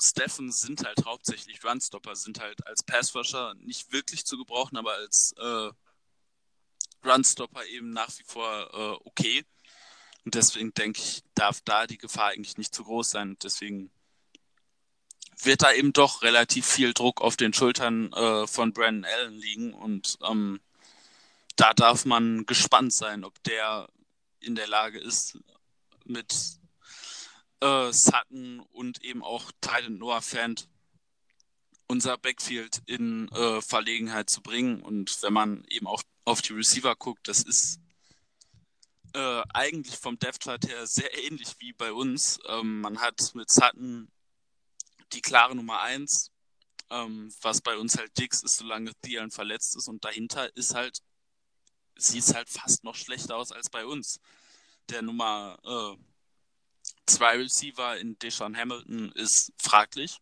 [0.00, 5.34] Steffen sind halt hauptsächlich Runstopper, sind halt als Passrusher nicht wirklich zu gebrauchen, aber als
[5.36, 5.70] äh,
[7.06, 9.44] Runstopper eben nach wie vor äh, okay.
[10.24, 13.36] Und deswegen denke ich, darf da die Gefahr eigentlich nicht zu groß sein.
[13.42, 13.90] deswegen
[15.42, 19.74] wird da eben doch relativ viel Druck auf den Schultern äh, von Brandon Allen liegen.
[19.74, 20.60] Und ähm,
[21.60, 23.86] da darf man gespannt sein, ob der
[24.40, 25.38] in der Lage ist,
[26.06, 26.34] mit
[27.60, 30.68] äh, Sutton und eben auch Tylen Noah Fant
[31.86, 34.80] unser Backfield in äh, Verlegenheit zu bringen.
[34.80, 37.78] Und wenn man eben auch auf die Receiver guckt, das ist
[39.12, 42.38] äh, eigentlich vom Depth her sehr ähnlich wie bei uns.
[42.48, 44.10] Ähm, man hat mit Sutton
[45.12, 46.30] die klare Nummer 1,
[46.88, 49.88] ähm, was bei uns halt Dix ist, solange Thielen verletzt ist.
[49.88, 51.02] Und dahinter ist halt,
[52.02, 54.20] sieht es halt fast noch schlechter aus als bei uns.
[54.88, 55.96] Der Nummer äh,
[57.06, 60.18] zwei Receiver in Deshaun Hamilton ist fraglich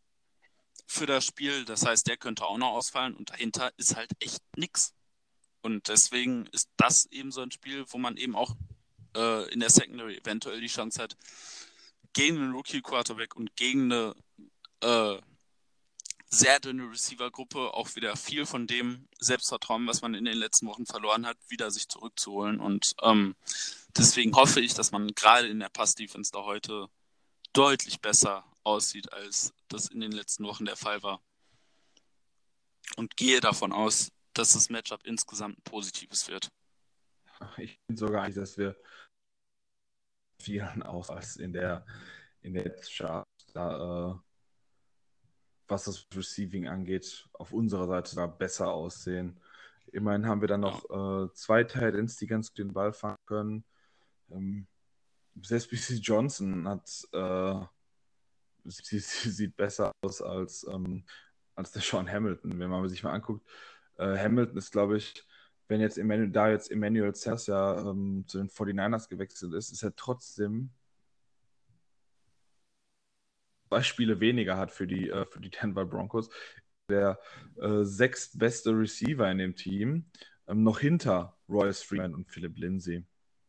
[0.87, 1.65] für das Spiel.
[1.65, 4.95] Das heißt, der könnte auch noch ausfallen und dahinter ist halt echt nichts.
[5.61, 8.55] Und deswegen ist das eben so ein Spiel, wo man eben auch
[9.17, 11.17] äh, in der Secondary eventuell die Chance hat,
[12.13, 14.15] gegen einen Rookie-Quarterback und gegen eine
[14.83, 15.21] äh,
[16.31, 20.87] sehr dünne Receiver-Gruppe auch wieder viel von dem Selbstvertrauen, was man in den letzten Wochen
[20.87, 22.61] verloren hat, wieder sich zurückzuholen.
[22.61, 23.35] Und ähm,
[23.97, 26.89] deswegen hoffe ich, dass man gerade in der Pass-Defense da heute
[27.53, 31.23] deutlich besser aussieht, als das in den letzten Wochen der Fall war.
[32.97, 36.51] Und gehe davon aus, dass das Matchup insgesamt ein positives wird.
[37.57, 38.77] Ich finde sogar nicht, dass wir
[40.41, 41.87] vielen aus als in der
[42.43, 44.28] in der Chart da äh,
[45.69, 49.39] was das Receiving angeht, auf unserer Seite da besser aussehen.
[49.93, 53.65] Immerhin haben wir dann noch äh, zwei Titans, die ganz gut den Ball fangen können.
[54.31, 54.67] Ähm,
[55.43, 57.61] selbst BC Johnson hat, äh,
[58.65, 61.05] sie, sie, sieht besser aus als, ähm,
[61.55, 63.47] als der Sean Hamilton, wenn man sich mal anguckt.
[63.97, 65.25] Äh, Hamilton ist, glaube ich,
[65.69, 69.83] wenn jetzt Emmanuel, da jetzt Emmanuel Cess ja ähm, zu den 49ers gewechselt ist, ist
[69.83, 70.71] er trotzdem
[73.69, 76.31] zwei Spiele weniger hat für die, äh, für die Denver Broncos.
[76.91, 77.19] Der
[77.61, 80.07] äh, sechstbeste Receiver in dem Team,
[80.47, 83.05] ähm, noch hinter Royce Freeman und Philip Lindsay,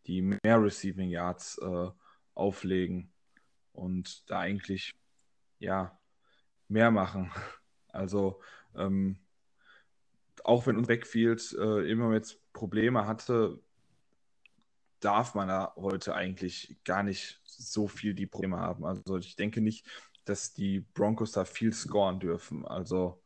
[0.08, 1.90] die mehr Receiving Yards äh,
[2.34, 3.14] auflegen
[3.72, 4.91] und da eigentlich
[5.60, 5.98] ja
[6.68, 7.32] mehr machen.
[7.91, 8.40] Also
[8.76, 9.18] ähm,
[10.44, 13.60] auch wenn uns Backfield äh, immer jetzt Probleme hatte,
[15.00, 18.86] darf man da heute eigentlich gar nicht so viel die Probleme haben.
[18.86, 19.86] Also ich denke nicht,
[20.26, 22.66] dass die Broncos da viel scoren dürfen.
[22.66, 23.22] Also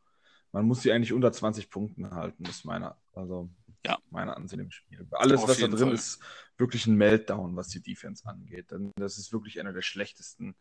[0.52, 3.50] man muss sie eigentlich unter 20 Punkten halten, ist meine, also
[3.84, 3.98] ja.
[4.10, 5.06] meine Ansicht im Spiel.
[5.10, 5.94] Alles, Auf was da drin Fall.
[5.94, 6.20] ist,
[6.56, 8.70] wirklich ein Meltdown, was die Defense angeht.
[8.70, 10.54] Denn das ist wirklich einer der schlechtesten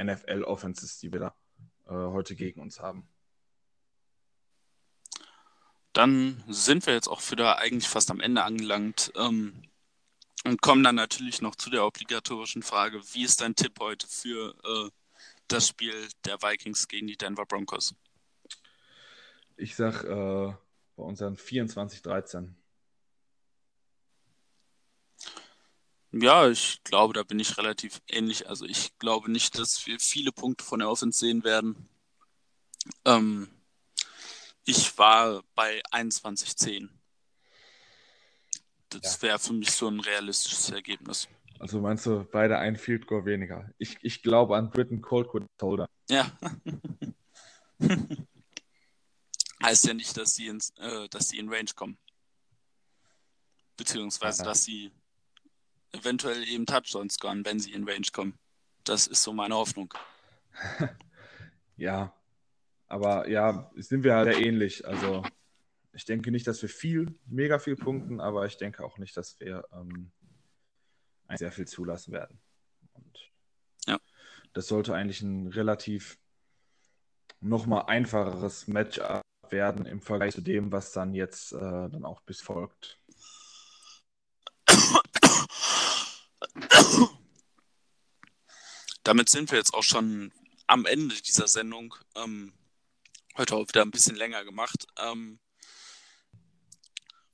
[0.00, 1.34] NFL-Offenses, die wir da
[1.86, 3.08] äh, heute gegen uns haben.
[5.92, 9.62] Dann sind wir jetzt auch wieder eigentlich fast am Ende angelangt ähm,
[10.46, 14.54] und kommen dann natürlich noch zu der obligatorischen Frage: Wie ist dein Tipp heute für
[14.64, 14.90] äh,
[15.48, 17.94] das Spiel der Vikings gegen die Denver Broncos?
[19.56, 20.54] Ich sag äh,
[20.96, 22.50] bei unseren 24-13.
[26.12, 28.48] Ja, ich glaube, da bin ich relativ ähnlich.
[28.48, 31.88] Also ich glaube nicht, dass wir viele Punkte von der Offense sehen werden.
[33.04, 33.48] Ähm,
[34.64, 36.88] ich war bei 21-10.
[38.88, 39.28] Das ja.
[39.28, 41.28] wäre für mich so ein realistisches Ergebnis.
[41.58, 43.70] Also meinst du beide ein Field Goal weniger?
[43.78, 45.88] Ich, ich glaube an Britain Coldwood Holder.
[46.08, 46.30] Ja.
[49.62, 51.98] heißt ja nicht, dass sie, ins, äh, dass sie in Range kommen.
[53.76, 54.48] Beziehungsweise, ja.
[54.48, 54.92] dass sie
[55.92, 58.38] eventuell eben Touchdowns scoren, wenn sie in Range kommen.
[58.84, 59.92] Das ist so meine Hoffnung.
[61.76, 62.14] ja,
[62.86, 64.86] aber ja, sind wir halt sehr ähnlich.
[64.86, 65.24] Also
[65.96, 69.40] Ich denke nicht, dass wir viel, mega viel punkten, aber ich denke auch nicht, dass
[69.40, 70.12] wir ähm,
[71.34, 72.38] sehr viel zulassen werden.
[72.92, 73.32] Und
[73.86, 73.98] ja.
[74.52, 76.18] Das sollte eigentlich ein relativ
[77.40, 81.58] nochmal einfacheres Matchup werden im Vergleich zu dem, was dann jetzt äh,
[81.88, 83.00] dann auch bis folgt.
[89.02, 90.30] Damit sind wir jetzt auch schon
[90.66, 91.94] am Ende dieser Sendung.
[92.16, 92.52] Ähm,
[93.38, 94.86] heute auch wieder ein bisschen länger gemacht.
[94.98, 95.38] Ähm,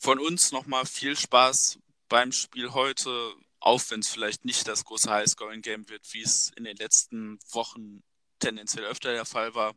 [0.03, 5.09] von uns nochmal viel Spaß beim Spiel heute, auch wenn es vielleicht nicht das große
[5.09, 8.03] Highscoring-Game wird, wie es in den letzten Wochen
[8.41, 9.75] tendenziell öfter der Fall war.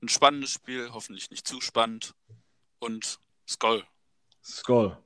[0.00, 2.14] Ein spannendes Spiel, hoffentlich nicht zu spannend.
[2.78, 3.86] Und Skoll.
[4.42, 4.96] Skoll.